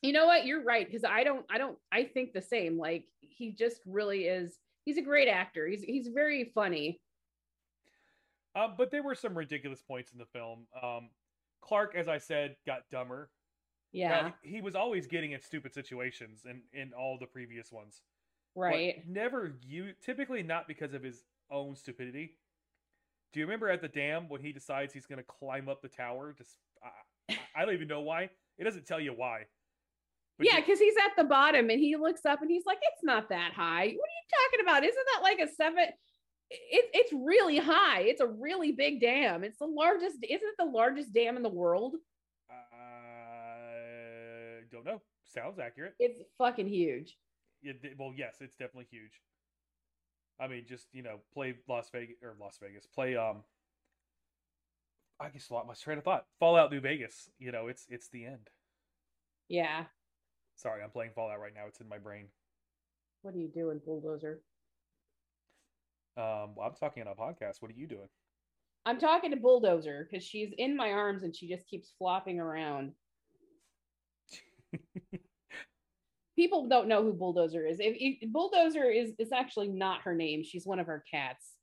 You 0.01 0.11
know 0.11 0.25
what? 0.25 0.45
You're 0.45 0.63
right 0.63 0.85
because 0.85 1.03
I 1.03 1.23
don't 1.23 1.45
I 1.49 1.57
don't 1.57 1.77
I 1.91 2.03
think 2.03 2.33
the 2.33 2.41
same. 2.41 2.77
Like 2.77 3.05
he 3.21 3.51
just 3.51 3.81
really 3.85 4.25
is 4.25 4.57
he's 4.85 4.97
a 4.97 5.01
great 5.01 5.27
actor. 5.27 5.67
He's 5.67 5.83
he's 5.83 6.07
very 6.07 6.51
funny. 6.55 6.99
Um, 8.55 8.75
but 8.77 8.91
there 8.91 9.01
were 9.03 9.15
some 9.15 9.35
ridiculous 9.37 9.81
points 9.81 10.11
in 10.11 10.19
the 10.19 10.25
film. 10.25 10.67
Um, 10.81 11.09
Clark, 11.61 11.95
as 11.95 12.07
I 12.07 12.17
said, 12.19 12.55
got 12.67 12.89
dumber. 12.91 13.31
Now, 13.93 13.99
Yeah. 13.99 14.31
he 14.43 14.61
was 14.61 14.75
always 14.75 15.07
getting 15.07 15.31
in 15.31 15.41
stupid 15.41 15.73
situations 15.73 16.45
in 16.45 16.61
in 16.73 16.93
all 16.93 17.17
the 17.17 17.27
previous 17.27 17.71
ones. 17.71 18.01
but 18.55 18.61
Right. 18.61 19.07
never 19.07 19.57
you 19.63 19.93
typically 20.01 20.43
not 20.43 20.67
because 20.67 20.93
of 20.93 21.01
his 21.01 21.23
own 21.49 21.75
stupidity. 21.75 22.37
Do 23.31 23.39
you 23.39 23.45
remember 23.47 23.67
at 23.69 23.81
the 23.81 23.87
dam 23.87 24.29
when 24.29 24.41
he 24.41 24.51
decides 24.51 24.93
he's 24.93 25.07
going 25.07 25.17
to 25.17 25.23
climb 25.23 25.67
up 25.67 25.81
the 25.81 25.87
tower? 25.89 26.33
Just 26.37 26.57
I, 26.83 27.37
I 27.55 27.65
don't 27.65 27.73
even 27.73 27.87
know 27.87 28.01
why. 28.01 28.29
It 28.59 28.63
doesn't 28.63 28.85
tell 28.85 28.99
you 28.99 29.13
why. 29.13 29.45
But 30.37 30.47
yeah, 30.47 30.59
because 30.59 30.79
he's 30.79 30.95
at 30.97 31.15
the 31.17 31.23
bottom 31.23 31.69
and 31.71 31.79
he 31.79 31.95
looks 31.95 32.25
up 32.25 32.41
and 32.43 32.51
he's 32.51 32.65
like, 32.65 32.79
"It's 32.81 33.03
not 33.03 33.29
that 33.29 33.53
high. 33.53 33.87
What 33.87 34.09
talking 34.29 34.59
about? 34.61 34.83
Isn't 34.83 35.05
that 35.15 35.23
like 35.23 35.39
a 35.39 35.47
seven? 35.47 35.85
It, 36.49 36.89
it's 36.93 37.13
really 37.13 37.57
high. 37.57 38.01
It's 38.01 38.21
a 38.21 38.27
really 38.27 38.73
big 38.73 39.01
dam. 39.01 39.43
It's 39.43 39.57
the 39.57 39.65
largest. 39.65 40.17
Isn't 40.21 40.47
it 40.47 40.55
the 40.57 40.65
largest 40.65 41.13
dam 41.13 41.37
in 41.37 41.43
the 41.43 41.49
world? 41.49 41.95
I 42.49 42.53
don't 44.71 44.85
know. 44.85 45.01
Sounds 45.25 45.59
accurate. 45.59 45.95
It's 45.99 46.21
fucking 46.37 46.67
huge. 46.67 47.17
Yeah, 47.61 47.73
th- 47.81 47.95
well, 47.97 48.13
yes, 48.15 48.35
it's 48.41 48.55
definitely 48.55 48.87
huge. 48.91 49.21
I 50.39 50.47
mean, 50.47 50.65
just 50.67 50.87
you 50.91 51.03
know, 51.03 51.19
play 51.33 51.55
Las 51.67 51.89
Vegas 51.91 52.17
or 52.21 52.35
Las 52.39 52.57
Vegas. 52.61 52.85
Play 52.85 53.15
um. 53.15 53.43
I 55.19 55.29
guess 55.29 55.49
lost 55.49 55.67
my 55.67 55.73
train 55.75 55.99
of 55.99 56.03
thought. 56.03 56.25
Fallout 56.39 56.71
New 56.71 56.81
Vegas. 56.81 57.29
You 57.39 57.51
know, 57.51 57.67
it's 57.67 57.85
it's 57.89 58.09
the 58.09 58.25
end. 58.25 58.49
Yeah. 59.47 59.85
Sorry, 60.55 60.83
I'm 60.83 60.89
playing 60.89 61.11
Fallout 61.15 61.39
right 61.39 61.53
now. 61.53 61.63
It's 61.67 61.79
in 61.79 61.87
my 61.87 61.97
brain. 61.97 62.27
What 63.23 63.33
are 63.33 63.37
you 63.37 63.47
doing, 63.47 63.79
bulldozer? 63.85 64.41
Um, 66.17 66.53
well, 66.55 66.67
I'm 66.67 66.75
talking 66.75 67.01
on 67.03 67.07
a 67.07 67.15
podcast. 67.15 67.61
What 67.61 67.71
are 67.71 67.75
you 67.75 67.87
doing? 67.87 68.09
I'm 68.85 68.99
talking 68.99 69.31
to 69.31 69.37
Bulldozer 69.37 70.07
because 70.11 70.25
she's 70.25 70.53
in 70.57 70.75
my 70.75 70.91
arms 70.91 71.23
and 71.23 71.33
she 71.33 71.47
just 71.47 71.65
keeps 71.67 71.93
flopping 71.97 72.39
around. 72.39 72.91
People 76.35 76.67
don't 76.67 76.89
know 76.89 77.01
who 77.01 77.13
Bulldozer 77.13 77.65
is. 77.65 77.79
If, 77.79 77.95
if 77.97 78.29
Bulldozer 78.29 78.83
is 78.83 79.13
is 79.17 79.31
actually 79.31 79.69
not 79.69 80.01
her 80.01 80.13
name. 80.13 80.43
She's 80.43 80.65
one 80.65 80.79
of 80.79 80.87
her 80.87 81.03
cats. 81.09 81.53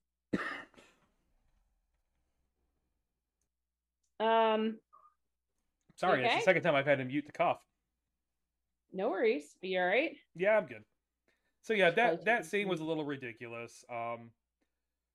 um, 4.18 4.78
Sorry, 5.96 6.24
it's 6.24 6.30
okay? 6.30 6.38
the 6.38 6.44
second 6.44 6.62
time 6.62 6.74
I've 6.74 6.86
had 6.86 6.98
to 6.98 7.04
mute 7.04 7.26
the 7.26 7.32
cough. 7.32 7.60
no 8.94 9.10
worries. 9.10 9.56
Be 9.60 9.76
all 9.76 9.84
right. 9.84 10.16
Yeah, 10.34 10.56
I'm 10.56 10.64
good. 10.64 10.84
So 11.70 11.74
yeah, 11.74 11.92
that 11.92 12.24
that 12.24 12.46
scene 12.46 12.66
was 12.66 12.80
a 12.80 12.84
little 12.84 13.04
ridiculous. 13.04 13.84
Um, 13.88 14.30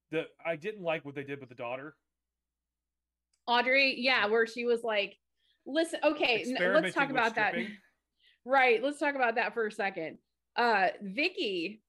the 0.10 0.24
I 0.46 0.56
didn't 0.56 0.84
like 0.84 1.04
what 1.04 1.14
they 1.14 1.26
did 1.26 1.42
with 1.42 1.50
the 1.50 1.56
daughter. 1.56 1.98
Audrey, 3.46 3.96
yeah, 3.98 4.26
where 4.28 4.48
she 4.48 4.64
was 4.64 4.82
like, 4.82 5.18
listen, 5.66 6.00
okay, 6.02 6.46
let's 6.58 6.96
talk 6.96 7.10
about 7.10 7.36
that. 7.36 7.56
Right, 8.48 8.82
let's 8.84 9.00
talk 9.00 9.16
about 9.16 9.36
that 9.36 9.56
for 9.56 9.66
a 9.66 9.72
second. 9.72 10.20
Uh 10.56 10.90
Vicky 11.02 11.82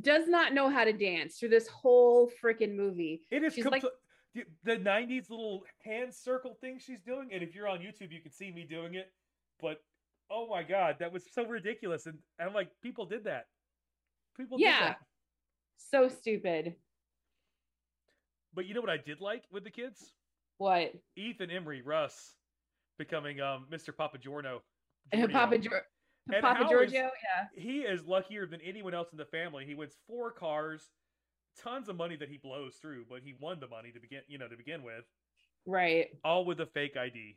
does 0.00 0.28
not 0.28 0.54
know 0.54 0.70
how 0.70 0.84
to 0.84 0.92
dance 0.92 1.36
through 1.36 1.48
this 1.50 1.66
whole 1.66 2.30
freaking 2.42 2.76
movie. 2.76 3.22
It 3.30 3.42
is 3.42 3.52
She's 3.52 3.66
like- 3.66 3.82
the- 3.82 4.44
the 4.62 4.76
'90s 4.76 5.28
little 5.28 5.64
hand 5.84 6.14
circle 6.14 6.56
thing 6.60 6.78
she's 6.78 7.02
doing, 7.02 7.30
and 7.32 7.42
if 7.42 7.54
you're 7.54 7.66
on 7.68 7.80
YouTube, 7.80 8.12
you 8.12 8.22
can 8.22 8.30
see 8.30 8.50
me 8.52 8.64
doing 8.64 8.94
it. 8.94 9.12
But 9.60 9.82
oh 10.30 10.48
my 10.48 10.62
god, 10.62 10.96
that 11.00 11.12
was 11.12 11.24
so 11.30 11.44
ridiculous, 11.44 12.06
and 12.06 12.16
I'm 12.38 12.54
like, 12.54 12.70
people 12.82 13.04
did 13.04 13.24
that. 13.24 13.46
People 14.36 14.58
Yeah. 14.60 14.94
So 15.76 16.08
stupid. 16.08 16.74
But 18.54 18.66
you 18.66 18.74
know 18.74 18.80
what 18.80 18.90
I 18.90 18.96
did 18.96 19.20
like 19.20 19.44
with 19.52 19.64
the 19.64 19.70
kids? 19.70 20.12
What? 20.58 20.92
Ethan 21.16 21.50
Embry, 21.50 21.80
Russ, 21.84 22.34
becoming 22.98 23.40
um 23.40 23.66
Mr. 23.70 23.96
Papa 23.96 24.18
Giorno. 24.18 24.62
Papa 25.12 25.58
Giorgio. 25.58 25.70
Gior- 25.70 26.34
And 26.34 26.42
Papa 26.42 26.58
how 26.58 26.64
is- 26.64 26.70
Giorgio, 26.70 27.00
yeah. 27.02 27.46
he 27.54 27.80
is 27.80 28.04
luckier 28.04 28.46
than 28.46 28.60
anyone 28.60 28.94
else 28.94 29.08
in 29.12 29.18
the 29.18 29.24
family. 29.24 29.64
He 29.64 29.74
wins 29.74 29.94
four 30.06 30.30
cars, 30.32 30.90
tons 31.62 31.88
of 31.88 31.96
money 31.96 32.16
that 32.16 32.28
he 32.28 32.36
blows 32.38 32.74
through, 32.76 33.06
but 33.08 33.20
he 33.24 33.34
won 33.40 33.58
the 33.60 33.68
money 33.68 33.90
to 33.92 34.00
begin, 34.00 34.20
you 34.28 34.38
know, 34.38 34.48
to 34.48 34.56
begin 34.56 34.82
with, 34.82 35.04
Right. 35.66 36.08
all 36.24 36.44
with 36.44 36.60
a 36.60 36.66
fake 36.66 36.96
ID. 36.96 37.36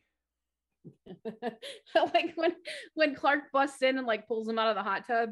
like 1.95 2.33
when 2.35 2.53
when 2.95 3.15
Clark 3.15 3.43
busts 3.53 3.81
in 3.81 3.97
and 3.97 4.05
like 4.05 4.27
pulls 4.27 4.47
him 4.49 4.59
out 4.59 4.67
of 4.67 4.75
the 4.75 4.83
hot 4.83 5.07
tub, 5.07 5.29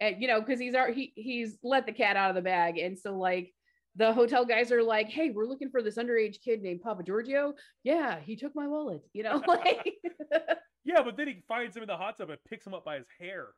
and 0.00 0.20
you 0.20 0.28
know, 0.28 0.40
because 0.40 0.60
he's 0.60 0.74
already 0.74 1.12
he, 1.14 1.22
he's 1.22 1.58
let 1.62 1.86
the 1.86 1.92
cat 1.92 2.16
out 2.16 2.30
of 2.30 2.36
the 2.36 2.42
bag, 2.42 2.78
and 2.78 2.98
so 2.98 3.16
like 3.16 3.52
the 3.96 4.12
hotel 4.12 4.44
guys 4.44 4.72
are 4.72 4.82
like, 4.82 5.08
"Hey, 5.08 5.30
we're 5.30 5.46
looking 5.46 5.70
for 5.70 5.82
this 5.82 5.96
underage 5.96 6.40
kid 6.44 6.62
named 6.62 6.82
Papa 6.82 7.02
Giorgio." 7.02 7.54
Yeah, 7.82 8.18
he 8.20 8.36
took 8.36 8.54
my 8.54 8.66
wallet. 8.66 9.02
You 9.12 9.22
know, 9.22 9.42
like. 9.48 9.92
Yeah, 10.86 11.02
but 11.02 11.16
then 11.16 11.28
he 11.28 11.42
finds 11.48 11.74
him 11.74 11.82
in 11.82 11.86
the 11.86 11.96
hot 11.96 12.18
tub 12.18 12.28
and 12.28 12.38
picks 12.46 12.66
him 12.66 12.74
up 12.74 12.84
by 12.84 12.96
his 12.96 13.06
hair. 13.18 13.48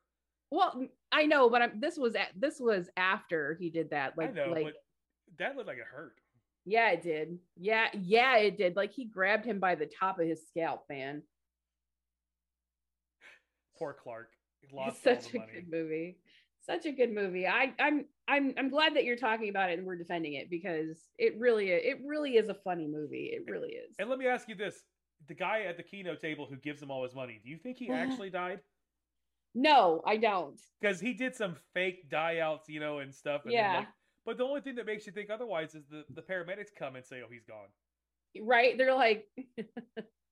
well, 0.53 0.81
I 1.11 1.27
know, 1.27 1.51
but 1.51 1.61
I'm, 1.61 1.81
this 1.81 1.99
was 1.99 2.15
at, 2.15 2.29
this 2.37 2.61
was 2.61 2.89
after 2.97 3.57
he 3.59 3.69
did 3.69 3.91
that. 3.91 4.17
Like, 4.17 4.29
I 4.29 4.33
know, 4.33 4.53
like 4.53 4.65
but 4.67 4.75
that 5.41 5.57
looked 5.57 5.67
like 5.67 5.79
it 5.79 5.87
hurt. 5.91 6.13
yeah, 6.65 6.91
it 6.91 7.03
did. 7.03 7.41
Yeah, 7.57 7.89
yeah, 8.01 8.37
it 8.37 8.57
did. 8.57 8.77
Like 8.77 8.93
he 8.93 9.07
grabbed 9.07 9.45
him 9.45 9.59
by 9.59 9.75
the 9.75 9.87
top 9.87 10.21
of 10.21 10.27
his 10.29 10.47
scalp, 10.47 10.85
man. 10.89 11.25
Poor 13.77 13.93
Clark. 14.01 14.31
It's 14.89 15.03
such 15.03 15.35
a 15.35 15.39
money. 15.39 15.53
good 15.55 15.71
movie. 15.71 16.19
Such 16.65 16.87
a 16.87 16.93
good 16.93 17.13
movie. 17.13 17.47
I, 17.47 17.73
I'm 17.79 18.07
I'm 18.27 18.55
I'm 18.59 18.71
glad 18.71 18.97
that 18.97 19.05
you're 19.05 19.17
talking 19.17 19.49
about 19.49 19.71
it 19.71 19.79
and 19.79 19.87
we're 19.87 19.97
defending 19.97 20.35
it 20.35 20.51
because 20.51 20.99
it 21.19 21.35
really 21.39 21.71
it 21.71 21.99
really 22.05 22.37
is 22.37 22.49
a 22.49 22.55
funny 22.55 22.87
movie. 22.89 23.31
It 23.33 23.49
really 23.51 23.71
is. 23.71 23.95
And 23.99 24.09
let 24.11 24.19
me 24.19 24.27
ask 24.27 24.49
you 24.49 24.57
this: 24.57 24.83
the 25.29 25.35
guy 25.35 25.63
at 25.63 25.77
the 25.77 25.83
keno 25.85 26.17
table 26.17 26.47
who 26.51 26.57
gives 26.57 26.83
him 26.83 26.91
all 26.91 27.05
his 27.05 27.15
money, 27.15 27.41
do 27.43 27.51
you 27.51 27.59
think 27.59 27.77
he 27.79 27.91
actually 27.93 28.31
died? 28.31 28.61
No, 29.55 30.03
I 30.07 30.17
don't. 30.17 30.61
Because 30.81 31.01
he 31.01 31.15
did 31.15 31.35
some 31.35 31.57
fake 31.73 32.11
die 32.11 32.41
outs, 32.41 32.69
you 32.69 32.81
know, 32.81 32.99
and 32.99 33.15
stuff. 33.15 33.43
And 33.45 33.53
Yeah. 33.53 33.79
like- 33.79 33.89
but 34.27 34.37
the 34.37 34.45
only 34.45 34.61
thing 34.61 34.75
that 34.75 34.87
makes 34.87 35.07
you 35.07 35.13
think 35.13 35.31
otherwise 35.31 35.75
is 35.77 35.85
the 35.89 36.05
the 36.11 36.23
paramedics 36.23 36.75
come 36.77 36.97
and 36.97 37.07
say, 37.07 37.23
"Oh, 37.25 37.29
he's 37.31 37.45
gone." 37.45 37.69
Right? 38.43 38.77
They're 38.77 38.93
like 38.95 39.29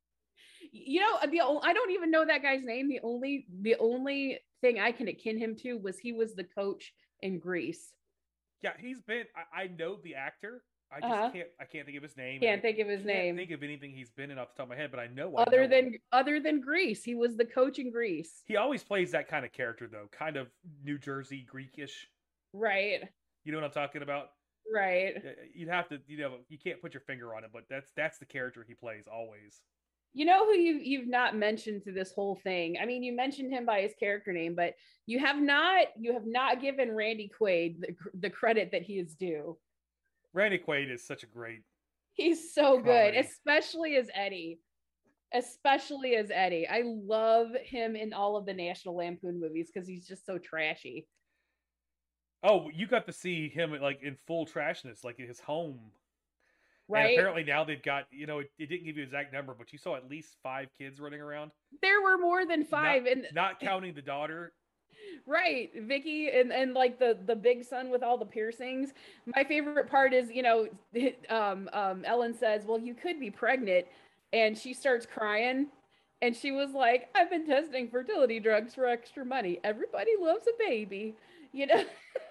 You 0.73 1.01
know, 1.01 1.19
the 1.31 1.41
I 1.41 1.73
don't 1.73 1.91
even 1.91 2.11
know 2.11 2.25
that 2.25 2.43
guy's 2.43 2.65
name. 2.65 2.89
The 2.89 3.01
only 3.03 3.47
the 3.63 3.77
only 3.79 4.39
thing 4.61 4.81
I 4.81 4.93
can 4.93 5.09
akin 5.09 5.39
him 5.39 5.57
to 5.63 5.75
was 5.75 5.99
he 5.99 6.13
was 6.13 6.35
the 6.35 6.45
coach 6.45 6.93
in 7.21 7.39
Grease. 7.39 7.93
Yeah, 8.63 8.73
he's 8.79 9.01
been. 9.03 9.25
I, 9.37 9.63
I 9.63 9.67
know 9.67 9.99
the 10.03 10.15
actor. 10.15 10.63
I 10.93 11.01
just 11.01 11.13
Uh-huh. 11.13 11.31
can't. 11.33 11.49
I 11.61 11.65
can't 11.65 11.85
think 11.87 11.97
of 11.97 12.03
his 12.03 12.17
name. 12.17 12.41
Can't 12.41 12.59
I 12.59 12.63
think 12.63 12.79
of 12.79 12.89
his 12.89 12.99
can't 13.03 13.07
name. 13.07 13.37
Think 13.37 13.51
of 13.51 13.63
anything 13.63 13.91
he's 13.93 14.11
been 14.11 14.31
in 14.31 14.39
off 14.39 14.55
the 14.55 14.59
top 14.59 14.65
of 14.67 14.69
my 14.71 14.77
head, 14.77 14.91
but 14.91 15.01
I 15.01 15.09
know. 15.09 15.37
I 15.37 15.43
Other 15.43 15.63
know 15.63 15.69
than 15.69 15.87
him. 15.87 15.99
other 16.13 16.41
than 16.41 16.61
Grease, 16.61 17.03
he 17.03 17.15
was 17.15 17.37
the 17.37 17.45
coach 17.45 17.79
in 17.79 17.91
Grease. 17.91 18.43
he 18.47 18.57
always 18.57 18.83
plays 18.85 19.11
that 19.13 19.29
kind 19.29 19.45
of 19.45 19.53
character, 19.53 19.89
though, 19.91 20.09
kind 20.13 20.37
of 20.37 20.49
New 20.83 20.99
Jersey 20.99 21.47
Greekish. 21.53 22.07
Right. 22.53 23.03
You 23.45 23.53
know 23.53 23.59
what 23.59 23.65
I'm 23.65 23.71
talking 23.73 24.03
about? 24.03 24.29
Right. 24.73 25.15
You'd 25.55 25.69
have 25.69 25.89
to, 25.89 25.99
you 26.07 26.19
know, 26.19 26.37
you 26.49 26.59
can't 26.59 26.81
put 26.81 26.95
your 26.95 27.03
finger 27.03 27.35
on 27.35 27.45
it, 27.45 27.51
but 27.53 27.65
that's 27.69 27.91
that's 27.97 28.19
the 28.19 28.25
character 28.25 28.65
he 28.67 28.75
plays 28.75 29.07
always. 29.13 29.61
You 30.17 30.25
know 30.25 30.47
who 30.47 30.53
you 30.53 30.79
you've 30.83 31.09
not 31.09 31.37
mentioned 31.37 31.83
through 31.83 31.95
this 31.95 32.13
whole 32.13 32.37
thing. 32.37 32.77
I 32.81 32.87
mean, 32.87 33.03
you 33.03 33.15
mentioned 33.15 33.53
him 33.53 33.67
by 33.67 33.81
his 33.81 33.93
character 33.99 34.33
name, 34.33 34.55
but 34.55 34.75
you 35.07 35.19
have 35.19 35.41
not 35.41 35.89
you 35.99 36.13
have 36.13 36.27
not 36.27 36.61
given 36.61 36.95
Randy 36.95 37.31
Quaid 37.41 37.81
the, 37.81 37.97
the 38.21 38.31
credit 38.31 38.71
that 38.71 38.83
he 38.83 38.95
is 38.95 39.15
due. 39.15 39.59
Randy 40.33 40.59
Quaid 40.59 40.93
is 40.93 41.05
such 41.05 41.25
a 41.25 41.27
great. 41.27 41.63
He's 42.15 42.55
so 42.55 42.79
good, 42.79 43.17
especially 43.17 43.97
as 43.97 44.09
Eddie. 44.15 44.61
Especially 45.33 46.15
as 46.15 46.31
Eddie. 46.33 46.69
I 46.69 46.83
love 46.85 47.49
him 47.65 47.97
in 47.97 48.13
all 48.13 48.37
of 48.37 48.47
the 48.47 48.55
National 48.55 48.97
Lampoon 48.97 49.41
movies 49.41 49.69
because 49.73 49.89
he's 49.89 50.07
just 50.07 50.25
so 50.25 50.39
trashy. 50.39 51.09
Oh, 52.45 52.71
you 52.73 52.87
got 52.87 53.07
to 53.07 53.13
see 53.13 53.49
him 53.49 53.73
like 53.81 54.01
in 54.03 54.17
full 54.29 54.47
trashness, 54.47 55.03
like 55.03 55.19
his 55.19 55.41
home. 55.41 55.81
And 56.93 57.05
Right? 57.05 57.15
apparently 57.15 57.45
now 57.45 57.65
they've 57.65 57.83
got, 57.83 58.07
you 58.11 58.27
know, 58.27 58.41
it, 58.41 58.51
it 58.59 58.67
didn't 58.69 58.85
give 58.85 58.97
you 58.97 59.03
exact 59.03 59.33
number, 59.33 59.55
but 59.57 59.73
you 59.73 59.79
saw 59.79 59.97
at 59.97 60.09
least 60.09 60.37
five 60.43 60.69
kids 60.79 61.01
running 61.01 61.21
around, 61.21 61.51
There 61.83 62.03
were 62.03 62.19
more 62.19 62.47
than 62.47 62.65
five, 62.65 63.07
and 63.07 63.27
not 63.33 63.59
counting 63.61 63.95
the 63.95 64.03
daughter. 64.03 64.53
right 65.27 65.71
vicky 65.83 66.31
and 66.31 66.53
and 66.53 66.75
like 66.75 66.99
the 66.99 67.19
the 67.27 67.35
big 67.37 67.65
son 67.65 67.91
with 67.91 68.03
all 68.03 68.17
the 68.19 68.25
piercings 68.25 68.93
my 69.35 69.45
favorite 69.45 69.89
part 69.89 70.13
is 70.13 70.31
you 70.31 70.43
know 70.43 70.69
um 71.31 71.69
um 71.73 72.05
ellen 72.05 72.35
says 72.35 72.65
well 72.65 72.79
you 72.79 72.95
could 72.95 73.19
be 73.21 73.31
pregnant 73.31 73.87
and 74.33 74.57
she 74.57 74.73
starts 74.73 75.07
crying 75.07 75.67
and 76.23 76.37
she 76.37 76.53
was 76.53 76.73
like 76.73 77.11
i've 77.15 77.31
been 77.31 77.47
testing 77.47 77.89
fertility 77.89 78.39
drugs 78.41 78.75
for 78.75 78.87
extra 78.87 79.25
money 79.25 79.59
everybody 79.65 80.13
loves 80.21 80.47
a 80.47 80.53
baby 80.59 81.15
you 81.53 81.67
know 81.67 81.85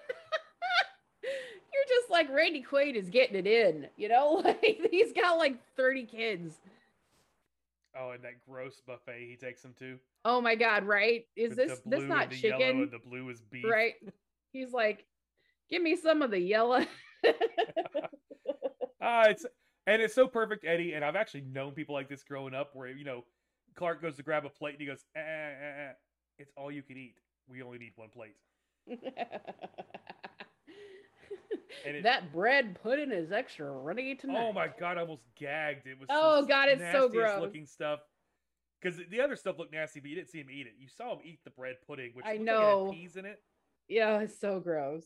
you're 1.88 1.98
just 2.00 2.10
like 2.10 2.28
randy 2.30 2.62
quaid 2.62 2.94
is 2.94 3.08
getting 3.10 3.36
it 3.36 3.46
in 3.46 3.86
you 3.96 4.08
know 4.08 4.34
like 4.44 4.80
he's 4.90 5.12
got 5.12 5.36
like 5.38 5.56
30 5.76 6.04
kids 6.04 6.54
Oh, 7.96 8.10
and 8.10 8.24
that 8.24 8.44
gross 8.48 8.80
buffet 8.84 9.24
he 9.28 9.36
takes 9.36 9.62
them 9.62 9.72
to. 9.78 9.98
oh 10.24 10.40
my 10.40 10.56
god 10.56 10.84
right 10.84 11.26
is 11.36 11.50
with 11.50 11.58
this 11.68 11.80
this 11.86 12.02
not 12.02 12.28
the 12.30 12.36
chicken 12.40 12.88
the 12.90 12.98
blue 12.98 13.28
is 13.30 13.40
beef. 13.40 13.64
right 13.64 13.94
he's 14.52 14.72
like 14.72 15.04
give 15.70 15.80
me 15.82 15.94
some 15.96 16.20
of 16.22 16.30
the 16.32 16.38
yellow 16.40 16.84
Ah, 19.06 19.24
it's 19.28 19.44
and 19.86 20.00
it's 20.00 20.14
so 20.14 20.26
perfect, 20.26 20.64
Eddie. 20.64 20.94
And 20.94 21.04
I've 21.04 21.14
actually 21.14 21.42
known 21.42 21.72
people 21.72 21.94
like 21.94 22.08
this 22.08 22.22
growing 22.24 22.54
up, 22.54 22.70
where 22.74 22.88
you 22.88 23.04
know, 23.04 23.22
Clark 23.74 24.00
goes 24.00 24.16
to 24.16 24.22
grab 24.22 24.46
a 24.46 24.48
plate 24.48 24.72
and 24.72 24.80
he 24.80 24.86
goes, 24.86 25.04
eh, 25.14 25.20
eh, 25.20 25.52
eh, 25.60 25.88
eh. 25.88 25.92
"It's 26.38 26.50
all 26.56 26.70
you 26.72 26.82
can 26.82 26.96
eat. 26.96 27.16
We 27.46 27.60
only 27.62 27.76
need 27.76 27.92
one 27.96 28.08
plate." 28.08 28.34
And 31.86 31.96
it- 31.96 32.02
that 32.04 32.32
bread 32.32 32.78
pudding 32.82 33.10
is 33.12 33.32
extra 33.32 33.70
runny 33.70 34.14
tonight. 34.14 34.46
Oh 34.48 34.52
my 34.52 34.68
god, 34.68 34.96
I 34.98 35.02
almost 35.02 35.24
gagged. 35.36 35.86
It 35.86 35.98
was 35.98 36.06
Oh, 36.10 36.44
God, 36.46 36.68
it's 36.68 36.82
so 36.92 37.08
gross. 37.08 37.40
looking 37.40 37.66
stuff. 37.66 38.00
Because 38.80 38.98
the 39.08 39.20
other 39.20 39.36
stuff 39.36 39.58
looked 39.58 39.72
nasty, 39.72 40.00
but 40.00 40.10
you 40.10 40.16
didn't 40.16 40.28
see 40.28 40.40
him 40.40 40.50
eat 40.50 40.66
it. 40.66 40.74
You 40.78 40.88
saw 40.88 41.12
him 41.14 41.20
eat 41.24 41.40
the 41.44 41.50
bread 41.50 41.76
pudding, 41.86 42.10
which 42.14 42.26
I 42.26 42.36
know. 42.36 42.84
like 42.84 42.94
peas 42.94 43.16
in 43.16 43.24
it. 43.24 43.42
Yeah, 43.88 44.20
it's 44.20 44.38
so 44.38 44.60
gross. 44.60 45.04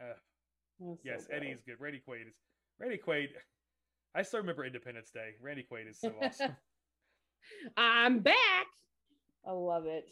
Uh, 0.00 0.14
so 0.78 0.98
yes, 1.04 1.26
gross. 1.26 1.36
Eddie 1.36 1.50
is 1.52 1.60
good. 1.62 1.80
Randy 1.80 2.00
Quaid 2.06 2.26
is 2.28 2.34
Randy 2.78 2.98
Quaid. 2.98 3.28
I 4.14 4.22
still 4.22 4.40
remember 4.40 4.64
Independence 4.64 5.10
Day. 5.10 5.34
Randy 5.40 5.64
Quaid 5.70 5.88
is 5.88 6.00
so 6.00 6.12
awesome. 6.20 6.56
I'm 7.76 8.18
back. 8.20 8.66
I 9.46 9.52
love 9.52 9.86
it. 9.86 10.10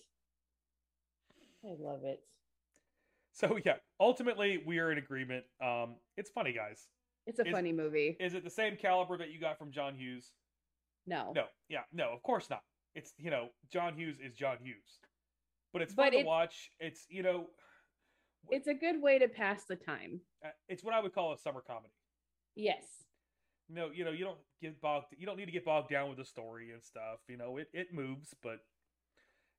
I 1.64 1.74
love 1.78 2.04
it. 2.04 2.22
So 3.36 3.58
yeah, 3.66 3.74
ultimately 4.00 4.62
we 4.66 4.78
are 4.78 4.90
in 4.90 4.96
agreement. 4.98 5.44
Um, 5.62 5.96
it's 6.16 6.30
funny, 6.30 6.54
guys. 6.54 6.86
It's 7.26 7.38
a 7.38 7.46
Is- 7.46 7.52
funny 7.52 7.70
movie. 7.72 8.16
Is 8.18 8.32
it 8.34 8.44
the 8.44 8.50
same 8.50 8.76
caliber 8.76 9.18
that 9.18 9.30
you 9.30 9.38
got 9.38 9.58
from 9.58 9.70
John 9.70 9.94
Hughes? 9.94 10.32
No. 11.06 11.32
No, 11.34 11.44
yeah, 11.68 11.82
no, 11.92 12.12
of 12.14 12.22
course 12.22 12.48
not. 12.48 12.62
It's 12.94 13.12
you 13.18 13.30
know 13.30 13.48
John 13.70 13.94
Hughes 13.94 14.16
is 14.24 14.34
John 14.34 14.56
Hughes, 14.62 15.00
but 15.74 15.82
it's 15.82 15.92
But 15.94 16.12
fun 16.14 16.20
to 16.20 16.22
watch. 16.24 16.70
It's 16.80 17.04
you 17.10 17.22
know, 17.22 17.48
It's 18.50 18.68
a 18.68 18.74
good 18.74 19.02
way 19.02 19.18
to 19.18 19.28
pass 19.28 19.64
the 19.64 19.76
time. 19.76 20.20
uh, 20.42 20.48
it's 20.68 20.82
what 20.82 20.94
I 20.94 21.00
would 21.00 21.12
call 21.14 21.34
a 21.34 21.38
summer 21.38 21.60
comedy. 21.64 21.92
Yes. 22.54 22.84
No, 23.68 23.90
you 23.92 24.04
know, 24.04 24.12
you 24.12 24.24
don't 24.24 24.38
get 24.62 24.80
bogged. 24.80 25.14
You 25.18 25.26
don't 25.26 25.36
need 25.36 25.44
to 25.46 25.52
get 25.52 25.64
bogged 25.64 25.90
down 25.90 26.08
with 26.08 26.16
the 26.16 26.24
story 26.24 26.70
and 26.72 26.82
stuff. 26.82 27.18
You 27.28 27.36
know, 27.36 27.58
it 27.58 27.68
it 27.74 27.92
moves, 27.92 28.34
but 28.42 28.60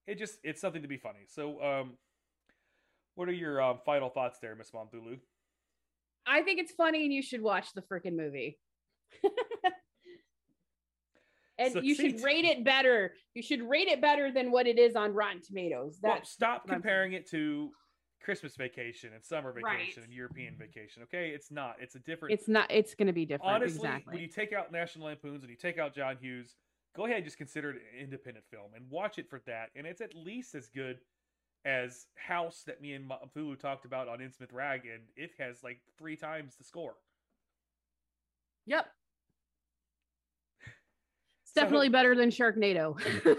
it 0.08 0.18
just 0.18 0.40
it's 0.44 0.60
something 0.62 0.82
to 0.82 0.88
be 0.88 0.98
funny. 0.98 1.26
So, 1.28 1.62
um, 1.62 1.98
what 3.18 3.28
are 3.28 3.34
your 3.34 3.62
um, 3.62 3.80
final 3.84 4.10
thoughts 4.10 4.38
there, 4.40 4.56
Miss 4.56 4.70
Momthulu? 4.72 5.20
I 6.28 6.44
think 6.44 6.60
it's 6.60 6.72
funny, 6.72 7.04
and 7.04 7.12
you 7.12 7.24
should 7.24 7.42
watch 7.42 7.74
the 7.74 7.82
freaking 7.82 8.16
movie. 8.16 8.60
and 11.58 11.84
you 11.84 11.96
should 11.96 12.22
rate 12.24 12.46
it 12.46 12.64
better. 12.64 13.14
You 13.34 13.42
should 13.42 13.68
rate 13.68 13.88
it 13.88 14.02
better 14.02 14.32
than 14.32 14.52
what 14.52 14.68
it 14.68 14.78
is 14.78 14.96
on 14.96 15.14
Rotten 15.14 15.42
Tomatoes. 15.42 15.98
That 16.04 16.08
well, 16.10 16.20
stop 16.26 16.68
comparing 16.68 17.14
it 17.14 17.28
to 17.32 17.72
Christmas 18.24 18.56
vacation 18.56 19.14
and 19.16 19.26
summer 19.26 19.52
vacation 19.52 19.94
Right. 19.96 19.98
and 19.98 20.14
European 20.14 20.56
vacation. 20.56 21.02
Okay, 21.04 21.30
it's 21.30 21.50
not. 21.50 21.78
It's 21.80 21.96
a 21.96 22.00
different. 22.00 22.36
it's 22.36 22.48
not. 22.48 22.70
It's 22.70 22.94
going 22.94 23.08
to 23.08 23.14
be 23.14 23.26
different. 23.26 23.52
honestly 23.52 23.80
exactly. 23.80 24.14
when 24.14 24.22
you 24.22 24.28
take 24.28 24.54
out 24.54 24.72
National 24.72 25.08
Lampoons 25.08 25.42
and 25.42 25.50
you 25.50 25.58
take 25.58 25.80
out 25.80 25.96
John 25.96 26.18
Hughes, 26.22 26.54
go 26.96 27.06
ahead 27.06 27.18
and 27.18 27.26
just 27.26 27.38
consider 27.38 27.72
it 27.72 27.78
an 27.78 28.04
independent 28.04 28.46
film 28.52 28.74
and 28.76 28.86
watch 28.92 29.18
it 29.18 29.28
for 29.28 29.42
that. 29.48 29.70
And 29.76 29.88
it's 29.88 30.02
at 30.02 30.14
least 30.14 30.54
as 30.54 30.68
good 30.68 31.00
as 31.68 32.06
House 32.16 32.64
that 32.66 32.82
me 32.82 32.94
and 32.94 33.12
Thulu 33.36 33.60
talked 33.60 33.84
about 33.84 34.08
on 34.08 34.20
Innsmouth 34.20 34.54
Rag, 34.54 34.82
and 34.86 35.04
it 35.18 35.32
has 35.38 35.62
like 35.64 35.80
three 35.98 36.16
times 36.16 36.56
the 36.56 36.64
score. 36.64 36.96
Yep. 38.66 38.88
It's 41.44 41.52
definitely 41.54 41.90
better 41.90 42.16
than 42.16 42.30
Sharknado. 42.30 42.98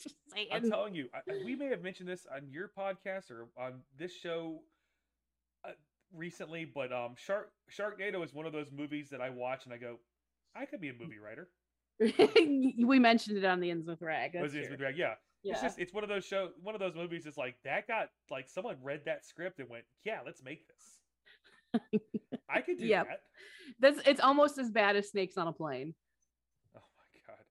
Just 0.00 0.14
I'm 0.52 0.70
telling 0.70 0.94
you, 0.94 1.08
I, 1.12 1.18
I- 1.30 1.44
we 1.44 1.56
may 1.56 1.66
have 1.66 1.82
mentioned 1.82 2.08
this 2.08 2.24
on 2.34 2.42
your 2.50 2.70
podcast 2.78 3.30
or 3.30 3.48
on 3.58 3.80
this 3.98 4.14
show 4.14 4.60
uh, 5.64 5.72
recently, 6.14 6.64
but 6.64 6.92
um, 6.92 7.14
Shark 7.16 7.50
Sharknado 7.70 8.24
is 8.24 8.32
one 8.32 8.46
of 8.46 8.52
those 8.52 8.68
movies 8.72 9.10
that 9.10 9.20
I 9.20 9.30
watch 9.30 9.64
and 9.64 9.74
I 9.74 9.76
go, 9.78 9.96
I 10.54 10.66
could 10.66 10.80
be 10.80 10.88
a 10.88 10.94
movie 10.94 11.18
writer. 11.18 11.48
we 12.86 12.98
mentioned 12.98 13.36
it 13.38 13.44
on 13.44 13.58
the 13.60 13.68
Innsmouth 13.70 14.00
Rag. 14.00 14.32
Was 14.40 14.52
That's 14.52 14.68
it- 14.68 14.76
true. 14.78 14.88
yeah, 14.94 15.14
Yeah. 15.42 15.52
It's 15.54 15.62
just 15.62 15.78
it's 15.78 15.92
one 15.94 16.04
of 16.04 16.10
those 16.10 16.24
show 16.24 16.50
one 16.62 16.74
of 16.74 16.80
those 16.80 16.94
movies. 16.94 17.24
It's 17.26 17.38
like 17.38 17.56
that 17.64 17.86
got 17.88 18.08
like 18.30 18.48
someone 18.48 18.76
read 18.82 19.02
that 19.06 19.24
script 19.24 19.58
and 19.58 19.68
went, 19.68 19.84
yeah, 20.04 20.18
let's 20.24 20.42
make 20.42 20.66
this. 20.68 21.80
I 22.48 22.60
could 22.60 22.78
do 22.78 22.86
Yep. 22.86 23.06
that. 23.08 23.20
That's 23.78 24.06
it's 24.06 24.20
almost 24.20 24.58
as 24.58 24.70
bad 24.70 24.96
as 24.96 25.08
snakes 25.10 25.38
on 25.38 25.46
a 25.48 25.52
plane. 25.52 25.94
Oh 26.76 26.80
my 26.98 27.34
god, 27.34 27.44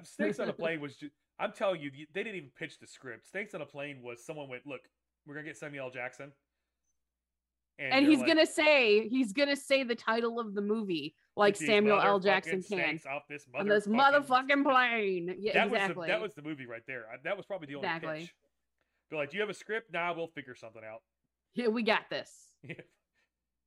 I'm, 0.00 0.04
Snakes 0.04 0.40
on 0.40 0.48
a 0.48 0.52
Plane 0.52 0.80
was. 0.80 0.96
Just, 0.96 1.12
I'm 1.38 1.52
telling 1.52 1.80
you, 1.82 1.90
they 2.14 2.22
didn't 2.22 2.36
even 2.36 2.50
pitch 2.58 2.78
the 2.80 2.86
script. 2.86 3.28
Snakes 3.28 3.54
on 3.54 3.60
a 3.60 3.66
Plane 3.66 4.00
was 4.02 4.24
someone 4.24 4.48
went, 4.48 4.66
look, 4.66 4.80
we're 5.26 5.34
gonna 5.34 5.46
get 5.46 5.58
Samuel 5.58 5.86
L. 5.86 5.90
Jackson, 5.92 6.32
And 7.78 8.04
they're 8.04 8.10
he's 8.10 8.20
like, 8.20 8.28
gonna 8.28 8.46
say 8.46 9.08
he's 9.08 9.32
gonna 9.32 9.56
say 9.56 9.82
the 9.82 9.94
title 9.94 10.40
of 10.40 10.54
the 10.54 10.62
movie 10.62 11.14
like 11.36 11.56
Samuel 11.56 12.00
L. 12.00 12.18
Jackson 12.18 12.62
can 12.62 12.98
off 13.10 13.24
this 13.28 13.46
on 13.54 13.68
this 13.68 13.86
motherfucking 13.86 14.64
plane. 14.64 15.36
Yeah, 15.38 15.52
that 15.52 15.66
exactly. 15.68 15.96
was 15.96 16.06
the, 16.06 16.12
that 16.12 16.20
was 16.20 16.34
the 16.34 16.42
movie 16.42 16.66
right 16.66 16.82
there. 16.86 17.04
I, 17.12 17.16
that 17.24 17.36
was 17.36 17.44
probably 17.44 17.66
the 17.66 17.74
only 17.74 17.86
Exactly. 17.86 18.20
pitch. 18.20 18.34
They're 19.10 19.18
like, 19.18 19.30
do 19.30 19.36
you 19.36 19.42
have 19.42 19.50
a 19.50 19.54
script? 19.54 19.92
Nah, 19.92 20.14
we'll 20.16 20.28
figure 20.28 20.54
something 20.54 20.82
out. 20.82 21.02
Yeah, 21.54 21.68
we 21.68 21.82
got 21.82 22.08
this. 22.10 22.30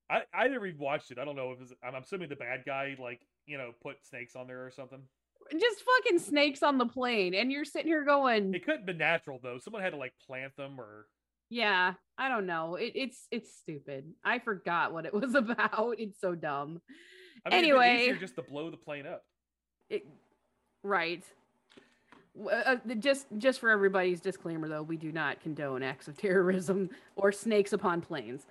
I, 0.10 0.24
I 0.34 0.48
never 0.48 0.66
even 0.66 0.80
watched 0.80 1.12
it. 1.12 1.20
I 1.20 1.26
don't 1.26 1.36
know 1.36 1.52
if 1.52 1.62
it's, 1.62 1.74
I'm 1.84 1.96
assuming 1.96 2.30
the 2.30 2.36
bad 2.36 2.64
guy 2.66 2.96
like 3.00 3.22
you 3.46 3.58
know 3.58 3.72
put 3.82 4.04
snakes 4.04 4.36
on 4.36 4.48
there 4.48 4.66
or 4.66 4.72
something. 4.72 5.02
Just 5.52 5.84
fucking 5.84 6.20
snakes 6.20 6.62
on 6.64 6.78
the 6.78 6.86
plane, 6.86 7.34
and 7.34 7.52
you're 7.52 7.66
sitting 7.66 7.88
here 7.88 8.04
going, 8.04 8.54
It 8.54 8.66
couldn't 8.66 8.86
be 8.86 8.94
natural 8.94 9.40
though. 9.42 9.58
Someone 9.58 9.82
had 9.82 9.92
to 9.92 9.98
like 9.98 10.14
plant 10.26 10.56
them 10.56 10.80
or 10.80 11.06
"Yeah, 11.50 11.94
I 12.18 12.30
don't 12.30 12.46
know. 12.46 12.76
It, 12.76 12.94
it's 12.96 13.28
it's 13.32 13.54
stupid. 13.58 14.14
I 14.24 14.40
forgot 14.40 14.94
what 14.94 15.06
it 15.06 15.14
was 15.22 15.36
about. 15.36 15.96
It's 15.98 16.20
so 16.20 16.36
dumb." 16.36 16.82
I 17.46 17.50
mean, 17.50 17.60
Anyway. 17.60 18.02
easier 18.04 18.16
just 18.16 18.36
to 18.36 18.42
blow 18.42 18.70
the 18.70 18.78
plane 18.78 19.08
up. 19.08 19.24
It, 19.90 20.06
right. 20.84 21.24
Uh, 22.52 22.76
just 23.00 23.28
just 23.38 23.60
for 23.60 23.70
everybody's 23.70 24.22
disclaimer, 24.22 24.68
though, 24.70 24.84
we 24.84 24.98
do 24.98 25.12
not 25.12 25.42
condone 25.42 25.84
acts 25.84 26.08
of 26.08 26.18
terrorism 26.18 26.90
or 27.16 27.32
snakes 27.32 27.74
upon 27.74 28.02
planes, 28.02 28.46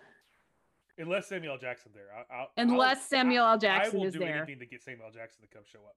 Unless 0.99 1.29
Samuel 1.29 1.53
L. 1.53 1.59
Jackson 1.59 1.93
there. 1.95 2.09
I, 2.13 2.35
I'll, 2.41 2.49
unless 2.57 2.99
I'll, 2.99 3.03
Samuel 3.05 3.45
L. 3.47 3.53
I, 3.53 3.57
Jackson 3.57 3.97
I 3.97 3.99
will 4.01 4.07
is 4.09 4.13
do 4.15 4.19
there. 4.19 4.37
anything 4.37 4.59
to 4.59 4.67
get 4.67 4.83
Samuel 4.83 5.07
L. 5.07 5.13
Jackson 5.13 5.43
to 5.43 5.49
come 5.49 5.63
show 5.71 5.79
up. 5.79 5.95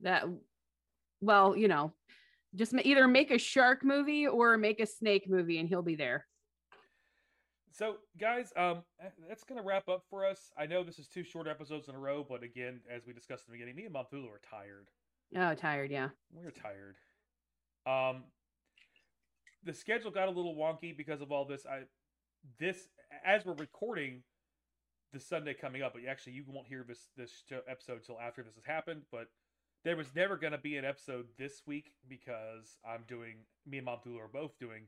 That, 0.00 0.24
well, 1.20 1.56
you 1.56 1.66
know, 1.66 1.92
just 2.54 2.72
either 2.74 3.08
make 3.08 3.30
a 3.30 3.38
shark 3.38 3.84
movie 3.84 4.26
or 4.28 4.56
make 4.56 4.80
a 4.80 4.86
snake 4.86 5.28
movie, 5.28 5.58
and 5.58 5.68
he'll 5.68 5.82
be 5.82 5.96
there. 5.96 6.26
So, 7.74 7.96
guys, 8.20 8.52
um, 8.56 8.84
that's 9.28 9.42
gonna 9.42 9.62
wrap 9.62 9.88
up 9.88 10.04
for 10.08 10.24
us. 10.24 10.52
I 10.56 10.66
know 10.66 10.84
this 10.84 11.00
is 11.00 11.08
two 11.08 11.24
short 11.24 11.48
episodes 11.48 11.88
in 11.88 11.96
a 11.96 11.98
row, 11.98 12.24
but 12.26 12.44
again, 12.44 12.80
as 12.88 13.04
we 13.04 13.12
discussed 13.12 13.48
in 13.48 13.52
the 13.52 13.58
beginning, 13.58 13.74
me 13.74 13.84
and 13.86 13.94
Momthulu 13.94 14.28
are 14.28 14.40
tired. 14.48 14.90
Oh, 15.36 15.54
tired. 15.56 15.90
Yeah. 15.90 16.10
We're 16.32 16.52
tired. 16.52 16.94
Um, 17.84 18.22
the 19.64 19.74
schedule 19.74 20.12
got 20.12 20.28
a 20.28 20.30
little 20.30 20.54
wonky 20.54 20.96
because 20.96 21.20
of 21.20 21.32
all 21.32 21.44
this. 21.44 21.66
I 21.66 21.80
this 22.60 22.86
as 23.24 23.44
we're 23.44 23.54
recording 23.54 24.22
the 25.12 25.18
Sunday 25.18 25.54
coming 25.54 25.82
up, 25.82 25.94
but 25.94 26.02
actually 26.08 26.34
you 26.34 26.44
won't 26.46 26.68
hear 26.68 26.84
this 26.86 27.08
this 27.16 27.42
show, 27.48 27.58
episode 27.68 28.04
till 28.04 28.20
after 28.20 28.44
this 28.44 28.54
has 28.54 28.64
happened. 28.64 29.02
But 29.10 29.26
there 29.84 29.96
was 29.96 30.14
never 30.14 30.36
going 30.36 30.52
to 30.52 30.58
be 30.58 30.76
an 30.76 30.84
episode 30.84 31.26
this 31.38 31.62
week 31.66 31.90
because 32.08 32.78
I'm 32.88 33.02
doing 33.08 33.38
me 33.66 33.78
and 33.78 33.84
Mom 33.84 33.98
Thulu 34.06 34.20
are 34.20 34.28
both 34.32 34.56
doing 34.60 34.84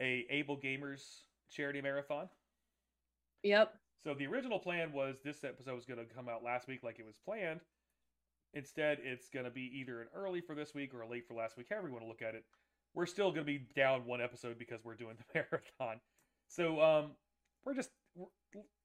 a 0.00 0.24
Able 0.30 0.56
Gamers 0.56 1.02
charity 1.52 1.80
marathon. 1.80 2.28
Yep. 3.42 3.74
So 4.02 4.14
the 4.14 4.26
original 4.26 4.58
plan 4.58 4.92
was 4.92 5.16
this 5.24 5.44
episode 5.44 5.74
was 5.74 5.84
going 5.84 6.00
to 6.00 6.14
come 6.14 6.28
out 6.28 6.42
last 6.42 6.66
week 6.66 6.82
like 6.82 6.98
it 6.98 7.06
was 7.06 7.16
planned. 7.24 7.60
Instead, 8.54 8.98
it's 9.02 9.28
going 9.28 9.44
to 9.44 9.50
be 9.50 9.70
either 9.80 10.02
an 10.02 10.08
early 10.14 10.40
for 10.40 10.54
this 10.54 10.74
week 10.74 10.92
or 10.92 11.02
a 11.02 11.08
late 11.08 11.26
for 11.26 11.34
last 11.34 11.56
week, 11.56 11.68
however 11.70 11.88
you 11.88 11.92
want 11.94 12.04
to 12.04 12.08
look 12.08 12.22
at 12.22 12.34
it. 12.34 12.44
We're 12.94 13.06
still 13.06 13.30
going 13.30 13.46
to 13.46 13.52
be 13.52 13.66
down 13.74 14.04
one 14.04 14.20
episode 14.20 14.58
because 14.58 14.84
we're 14.84 14.94
doing 14.94 15.16
the 15.16 15.24
marathon. 15.50 16.00
So 16.48 16.80
um, 16.80 17.12
we're 17.64 17.74
just, 17.74 17.90
we're, 18.14 18.26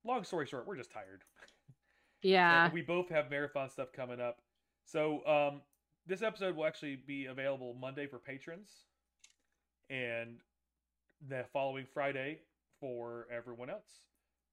long 0.05 0.23
story 0.23 0.45
short, 0.45 0.67
we're 0.67 0.77
just 0.77 0.91
tired. 0.91 1.23
Yeah. 2.23 2.65
And 2.65 2.73
we 2.73 2.81
both 2.81 3.09
have 3.09 3.29
marathon 3.29 3.69
stuff 3.69 3.89
coming 3.95 4.19
up. 4.19 4.39
So 4.85 5.25
um, 5.27 5.61
this 6.07 6.23
episode 6.23 6.55
will 6.55 6.65
actually 6.65 6.95
be 6.95 7.27
available 7.27 7.75
Monday 7.79 8.07
for 8.07 8.17
patrons, 8.17 8.71
and 9.91 10.39
the 11.29 11.45
following 11.53 11.85
Friday 11.93 12.39
for 12.79 13.27
everyone 13.31 13.69
else. 13.69 14.01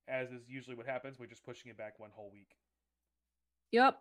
As 0.09 0.31
is 0.33 0.49
usually 0.49 0.77
what 0.77 0.87
happens, 0.87 1.19
we're 1.19 1.27
just 1.27 1.45
pushing 1.45 1.71
it 1.71 1.79
back 1.79 1.99
one 1.99 2.11
whole 2.13 2.31
week 2.33 2.57
Yep. 3.73 3.99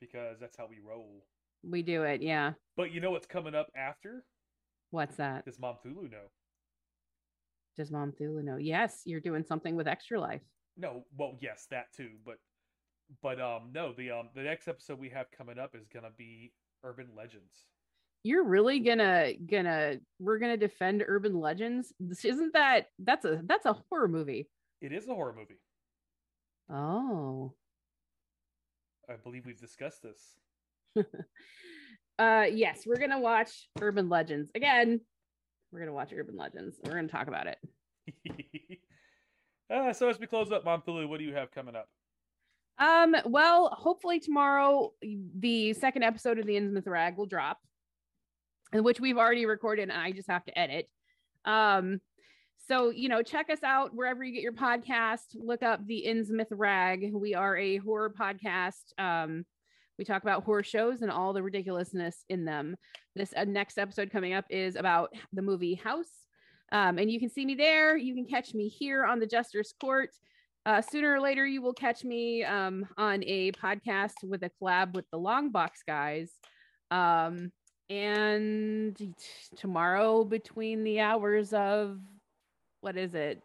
because 0.00 0.38
that's 0.40 0.56
how 0.56 0.66
we 0.68 0.78
roll. 0.78 1.24
We 1.64 1.82
do 1.82 2.04
it. 2.04 2.22
Yeah. 2.22 2.52
But 2.76 2.92
you 2.92 3.00
know 3.00 3.10
what's 3.10 3.26
coming 3.26 3.54
up 3.54 3.70
after? 3.76 4.24
What's 4.90 5.16
that? 5.16 5.44
Does 5.44 5.58
Mom 5.58 5.76
Thulu 5.84 6.10
know? 6.10 6.30
Does 7.76 7.90
Mom 7.90 8.12
Thulu 8.12 8.42
know? 8.42 8.56
Yes, 8.56 9.02
you're 9.04 9.20
doing 9.20 9.44
something 9.44 9.74
with 9.76 9.88
Extra 9.88 10.20
Life. 10.20 10.42
No, 10.76 11.04
well, 11.16 11.36
yes, 11.40 11.66
that 11.70 11.92
too, 11.92 12.10
but 12.24 12.38
but 13.22 13.40
um 13.40 13.70
no, 13.74 13.92
the 13.92 14.10
um 14.12 14.28
the 14.34 14.42
next 14.42 14.68
episode 14.68 14.98
we 15.00 15.08
have 15.10 15.26
coming 15.36 15.58
up 15.58 15.74
is 15.74 15.88
gonna 15.88 16.10
be 16.16 16.52
Urban 16.84 17.08
Legends. 17.16 17.66
You're 18.22 18.44
really 18.44 18.80
gonna 18.80 19.32
gonna 19.46 19.96
we're 20.18 20.38
gonna 20.38 20.56
defend 20.56 21.04
urban 21.06 21.38
legends. 21.38 21.92
This 22.00 22.24
isn't 22.24 22.52
that 22.54 22.86
that's 22.98 23.24
a 23.24 23.40
that's 23.44 23.66
a 23.66 23.76
horror 23.88 24.08
movie. 24.08 24.48
It 24.80 24.92
is 24.92 25.08
a 25.08 25.14
horror 25.14 25.34
movie. 25.36 25.60
Oh. 26.70 27.54
I 29.08 29.14
believe 29.16 29.46
we've 29.46 29.60
discussed 29.60 30.02
this. 30.02 31.06
Uh 32.18 32.46
yes, 32.50 32.82
we're 32.84 32.98
gonna 32.98 33.20
watch 33.20 33.68
Urban 33.80 34.08
Legends. 34.08 34.50
Again, 34.56 35.00
we're 35.70 35.78
gonna 35.78 35.92
watch 35.92 36.12
Urban 36.12 36.36
Legends. 36.36 36.76
We're 36.82 36.94
gonna 36.94 37.06
talk 37.06 37.28
about 37.28 37.46
it. 37.46 37.58
uh, 39.72 39.92
so 39.92 40.08
as 40.08 40.18
we 40.18 40.26
close 40.26 40.50
up, 40.50 40.64
Mom 40.64 40.82
Thulu, 40.82 41.08
what 41.08 41.20
do 41.20 41.24
you 41.24 41.34
have 41.34 41.52
coming 41.52 41.76
up? 41.76 41.88
Um, 42.78 43.14
well, 43.24 43.68
hopefully 43.70 44.18
tomorrow 44.18 44.92
the 45.02 45.72
second 45.74 46.02
episode 46.02 46.38
of 46.38 46.46
the 46.46 46.54
Innsmouth 46.54 46.86
Rag 46.86 47.16
will 47.16 47.26
drop, 47.26 47.58
which 48.72 49.00
we've 49.00 49.18
already 49.18 49.46
recorded 49.46 49.88
and 49.90 49.92
I 49.92 50.12
just 50.12 50.30
have 50.30 50.44
to 50.44 50.58
edit. 50.58 50.88
Um, 51.44 52.00
so 52.68 52.90
you 52.90 53.08
know, 53.08 53.22
check 53.22 53.50
us 53.50 53.62
out 53.62 53.94
wherever 53.94 54.22
you 54.22 54.32
get 54.32 54.42
your 54.42 54.52
podcast. 54.52 55.34
Look 55.34 55.62
up 55.62 55.86
the 55.86 56.04
Innsmouth 56.06 56.48
Rag. 56.50 57.12
We 57.14 57.34
are 57.34 57.56
a 57.56 57.78
horror 57.78 58.12
podcast. 58.18 58.92
Um, 58.98 59.44
we 59.98 60.04
talk 60.04 60.22
about 60.22 60.44
horror 60.44 60.62
shows 60.62 61.02
and 61.02 61.10
all 61.10 61.32
the 61.32 61.42
ridiculousness 61.42 62.24
in 62.28 62.44
them. 62.44 62.76
This 63.16 63.32
uh, 63.36 63.44
next 63.44 63.78
episode 63.78 64.10
coming 64.10 64.32
up 64.32 64.44
is 64.48 64.76
about 64.76 65.12
the 65.32 65.42
movie 65.42 65.74
House. 65.74 66.10
Um, 66.70 66.98
and 66.98 67.10
you 67.10 67.18
can 67.18 67.30
see 67.30 67.46
me 67.46 67.54
there. 67.54 67.96
You 67.96 68.14
can 68.14 68.26
catch 68.26 68.54
me 68.54 68.68
here 68.68 69.04
on 69.04 69.18
the 69.18 69.26
Jester's 69.26 69.74
Court. 69.80 70.10
Uh, 70.66 70.82
sooner 70.82 71.14
or 71.14 71.20
later, 71.20 71.46
you 71.46 71.62
will 71.62 71.72
catch 71.72 72.04
me 72.04 72.44
um, 72.44 72.86
on 72.98 73.24
a 73.24 73.52
podcast 73.52 74.12
with 74.22 74.42
a 74.42 74.50
collab 74.62 74.92
with 74.92 75.06
the 75.10 75.18
Long 75.18 75.50
Box 75.50 75.80
guys. 75.86 76.30
Um, 76.90 77.50
and 77.90 78.96
t- 78.96 79.12
tomorrow, 79.56 80.24
between 80.24 80.84
the 80.84 81.00
hours 81.00 81.52
of 81.52 81.98
what 82.80 82.96
is 82.96 83.14
it, 83.14 83.42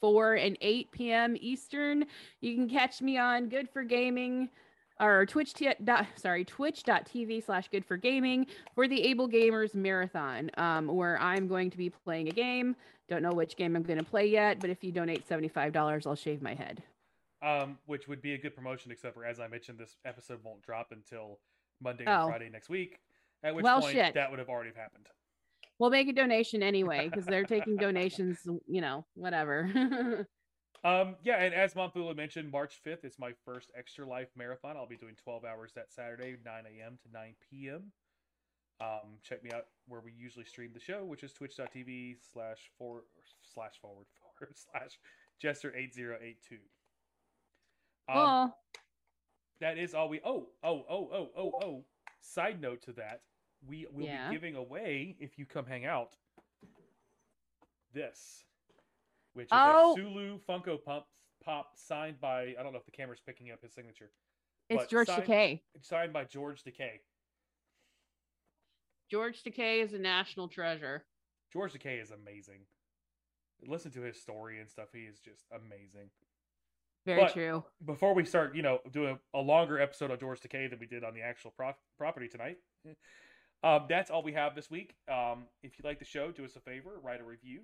4 0.00 0.34
and 0.34 0.56
8 0.60 0.90
p.m. 0.92 1.36
Eastern. 1.40 2.04
You 2.40 2.54
can 2.54 2.68
catch 2.68 3.00
me 3.02 3.18
on 3.18 3.48
Good 3.48 3.68
for 3.70 3.82
Gaming 3.84 4.48
or 4.98 5.24
Twitch 5.26 5.54
t- 5.54 5.72
dot, 5.82 6.06
sorry 6.16 6.44
twitch.tv 6.44 7.44
slash 7.44 7.68
good 7.68 7.86
for 7.86 7.96
gaming 7.96 8.46
for 8.74 8.86
the 8.86 9.02
able 9.02 9.26
gamers 9.30 9.74
marathon 9.74 10.50
um, 10.58 10.86
where 10.88 11.18
i'm 11.22 11.48
going 11.48 11.70
to 11.70 11.78
be 11.78 11.88
playing 11.88 12.28
a 12.28 12.32
game 12.32 12.76
don't 13.08 13.22
know 13.22 13.32
which 13.32 13.56
game 13.56 13.76
i'm 13.76 13.82
going 13.82 13.98
to 13.98 14.04
play 14.04 14.26
yet 14.26 14.60
but 14.60 14.68
if 14.68 14.84
you 14.84 14.92
donate 14.92 15.26
$75 15.26 16.06
i'll 16.06 16.14
shave 16.14 16.42
my 16.42 16.52
head 16.52 16.82
um, 17.42 17.78
which 17.86 18.08
would 18.08 18.20
be 18.20 18.34
a 18.34 18.38
good 18.38 18.54
promotion 18.54 18.90
except 18.92 19.14
for 19.14 19.24
as 19.24 19.40
i 19.40 19.48
mentioned 19.48 19.78
this 19.78 19.96
episode 20.04 20.40
won't 20.44 20.60
drop 20.60 20.88
until 20.92 21.38
monday 21.82 22.04
Oh. 22.06 22.24
or 22.26 22.28
friday 22.28 22.50
next 22.50 22.68
week 22.68 23.00
at 23.42 23.54
which 23.54 23.64
Well, 23.64 23.80
point 23.80 23.94
shit. 23.94 24.14
that 24.14 24.30
would 24.30 24.38
have 24.38 24.48
already 24.48 24.70
happened 24.76 25.06
we'll 25.78 25.90
make 25.90 26.08
a 26.08 26.12
donation 26.12 26.62
anyway 26.62 27.08
because 27.10 27.26
they're 27.26 27.44
taking 27.44 27.76
donations 27.76 28.38
you 28.66 28.80
know 28.80 29.04
whatever 29.14 30.26
Um, 30.82 31.16
yeah, 31.22 31.36
and 31.36 31.52
as 31.52 31.74
Momthulu 31.74 32.16
mentioned, 32.16 32.50
March 32.50 32.80
5th 32.86 33.04
is 33.04 33.18
my 33.18 33.32
first 33.44 33.70
Extra 33.76 34.08
Life 34.08 34.28
Marathon. 34.34 34.76
I'll 34.78 34.88
be 34.88 34.96
doing 34.96 35.14
12 35.22 35.44
hours 35.44 35.72
that 35.76 35.92
Saturday, 35.92 36.36
9 36.42 36.64
a.m. 36.64 36.98
to 37.02 37.12
9 37.12 37.34
p.m. 37.50 37.92
Um, 38.80 39.18
check 39.22 39.44
me 39.44 39.50
out 39.52 39.66
where 39.88 40.00
we 40.00 40.12
usually 40.12 40.46
stream 40.46 40.70
the 40.72 40.80
show, 40.80 41.04
which 41.04 41.22
is 41.22 41.34
twitch.tv 41.34 42.16
slash 42.32 42.70
forward 42.78 43.04
slash 43.42 43.72
forward 43.82 44.06
forward 44.22 44.54
slash 44.54 44.98
jester8082. 45.44 46.60
Um, 48.08 48.52
that 49.60 49.76
is 49.76 49.92
all 49.92 50.08
we. 50.08 50.20
Oh, 50.24 50.46
oh, 50.64 50.82
oh, 50.88 51.08
oh, 51.12 51.28
oh, 51.36 51.52
oh. 51.62 51.84
Side 52.20 52.60
note 52.60 52.82
to 52.82 52.92
that, 52.94 53.22
we 53.66 53.86
will 53.90 54.04
Yeah. 54.04 54.28
be 54.28 54.34
giving 54.36 54.56
away 54.56 55.16
if 55.18 55.38
you 55.38 55.46
come 55.46 55.66
hang 55.66 55.84
out. 55.86 56.16
This, 57.92 58.44
which 59.32 59.46
is 59.46 59.50
Oh. 59.52 59.92
a 59.92 59.96
Sulu 59.96 60.38
Funko 60.40 60.82
Pop 60.82 61.08
Pop 61.42 61.76
signed 61.76 62.20
by 62.20 62.54
I 62.58 62.62
don't 62.62 62.72
know 62.72 62.78
if 62.78 62.84
the 62.84 62.90
camera's 62.90 63.20
picking 63.20 63.50
up 63.50 63.62
his 63.62 63.72
signature. 63.72 64.12
it's 64.68 64.86
george 64.86 65.08
signed- 65.08 65.24
takei 65.24 65.62
signed 65.80 66.12
by 66.12 66.24
George 66.24 66.62
Takei. 66.62 67.00
george 69.08 69.42
takei 69.42 69.82
is 69.82 69.92
a 69.94 69.98
national 69.98 70.48
treasure 70.48 71.06
George 71.52 71.72
Takei 71.72 72.00
is 72.00 72.12
amazing. 72.12 72.64
Listen 73.62 73.90
to 73.90 74.02
his 74.02 74.20
story 74.22 74.60
and 74.60 74.70
stuff. 74.70 74.92
He 74.92 75.00
is 75.06 75.18
just 75.18 75.44
amazing. 75.50 76.12
Very 77.06 77.22
But- 77.22 77.32
true 77.32 77.64
before 77.84 78.14
we 78.14 78.24
start, 78.24 78.54
you 78.54 78.62
know, 78.62 78.80
doing 78.90 79.18
a 79.34 79.40
longer 79.40 79.80
episode 79.80 80.10
of 80.10 80.20
George 80.20 80.40
Takei 80.40 80.68
than 80.68 80.78
we 80.78 80.86
did 80.86 81.02
on 81.02 81.14
the 81.14 81.22
actual 81.22 81.50
pro- 81.50 81.74
property 81.96 82.28
tonight, 82.28 82.58
um, 83.62 83.86
that's 83.88 84.10
all 84.10 84.22
we 84.22 84.32
have 84.34 84.54
this 84.54 84.70
week. 84.70 84.94
Um, 85.08 85.48
if 85.62 85.78
you 85.78 85.82
like 85.84 85.98
the 85.98 86.04
show, 86.04 86.30
do 86.30 86.44
us 86.44 86.56
a 86.56 86.60
favor, 86.60 86.98
write 87.02 87.20
a 87.20 87.24
review, 87.24 87.62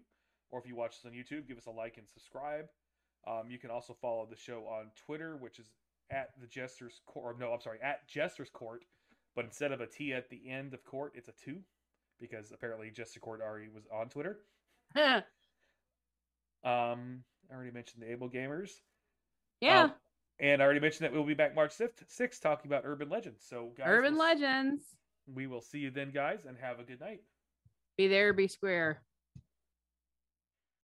or 0.50 0.58
if 0.58 0.66
you 0.66 0.74
watch 0.74 0.92
us 0.92 1.04
on 1.04 1.12
YouTube, 1.12 1.46
give 1.46 1.58
us 1.58 1.66
a 1.66 1.70
like 1.70 1.98
and 1.98 2.08
subscribe. 2.08 2.66
Um, 3.26 3.50
you 3.50 3.58
can 3.58 3.70
also 3.70 3.92
follow 4.00 4.26
the 4.26 4.36
show 4.36 4.66
on 4.66 4.90
Twitter, 4.96 5.36
which 5.36 5.58
is 5.58 5.66
at 6.10 6.30
the 6.40 6.46
Jester's 6.46 7.00
Court. 7.06 7.38
No, 7.38 7.52
I'm 7.52 7.60
sorry, 7.60 7.78
at 7.82 8.06
Jester's 8.08 8.50
Court, 8.50 8.84
but 9.34 9.44
instead 9.44 9.72
of 9.72 9.80
a 9.80 9.86
T 9.86 10.14
at 10.14 10.30
the 10.30 10.48
end 10.48 10.72
of 10.72 10.84
court, 10.84 11.12
it's 11.14 11.28
a 11.28 11.32
two, 11.32 11.58
because 12.20 12.52
apparently 12.52 12.90
Jester 12.90 13.20
Court 13.20 13.40
already 13.42 13.68
was 13.68 13.84
on 13.92 14.08
Twitter. 14.08 14.38
Um, 16.64 17.22
I 17.50 17.54
already 17.54 17.70
mentioned 17.70 18.02
the 18.02 18.10
Able 18.10 18.28
Gamers. 18.28 18.70
Yeah 19.60 19.84
Um, 19.84 19.92
and 20.38 20.60
I 20.60 20.64
already 20.64 20.80
mentioned 20.80 21.04
that 21.06 21.12
we'll 21.14 21.24
be 21.24 21.34
back 21.34 21.54
March 21.54 21.72
6th, 21.72 22.04
6th 22.08 22.40
talking 22.40 22.70
about 22.70 22.82
urban 22.84 23.08
legends. 23.08 23.42
So, 23.48 23.72
guys, 23.76 23.86
urban 23.88 24.14
we'll- 24.14 24.26
legends 24.26 24.82
we 25.34 25.46
will 25.46 25.60
see 25.62 25.78
you 25.78 25.90
then, 25.90 26.10
guys, 26.12 26.44
and 26.44 26.56
have 26.58 26.78
a 26.78 26.84
good 26.84 27.00
night. 27.00 27.20
be 27.96 28.06
there 28.06 28.32
be 28.32 28.46
square 28.48 29.00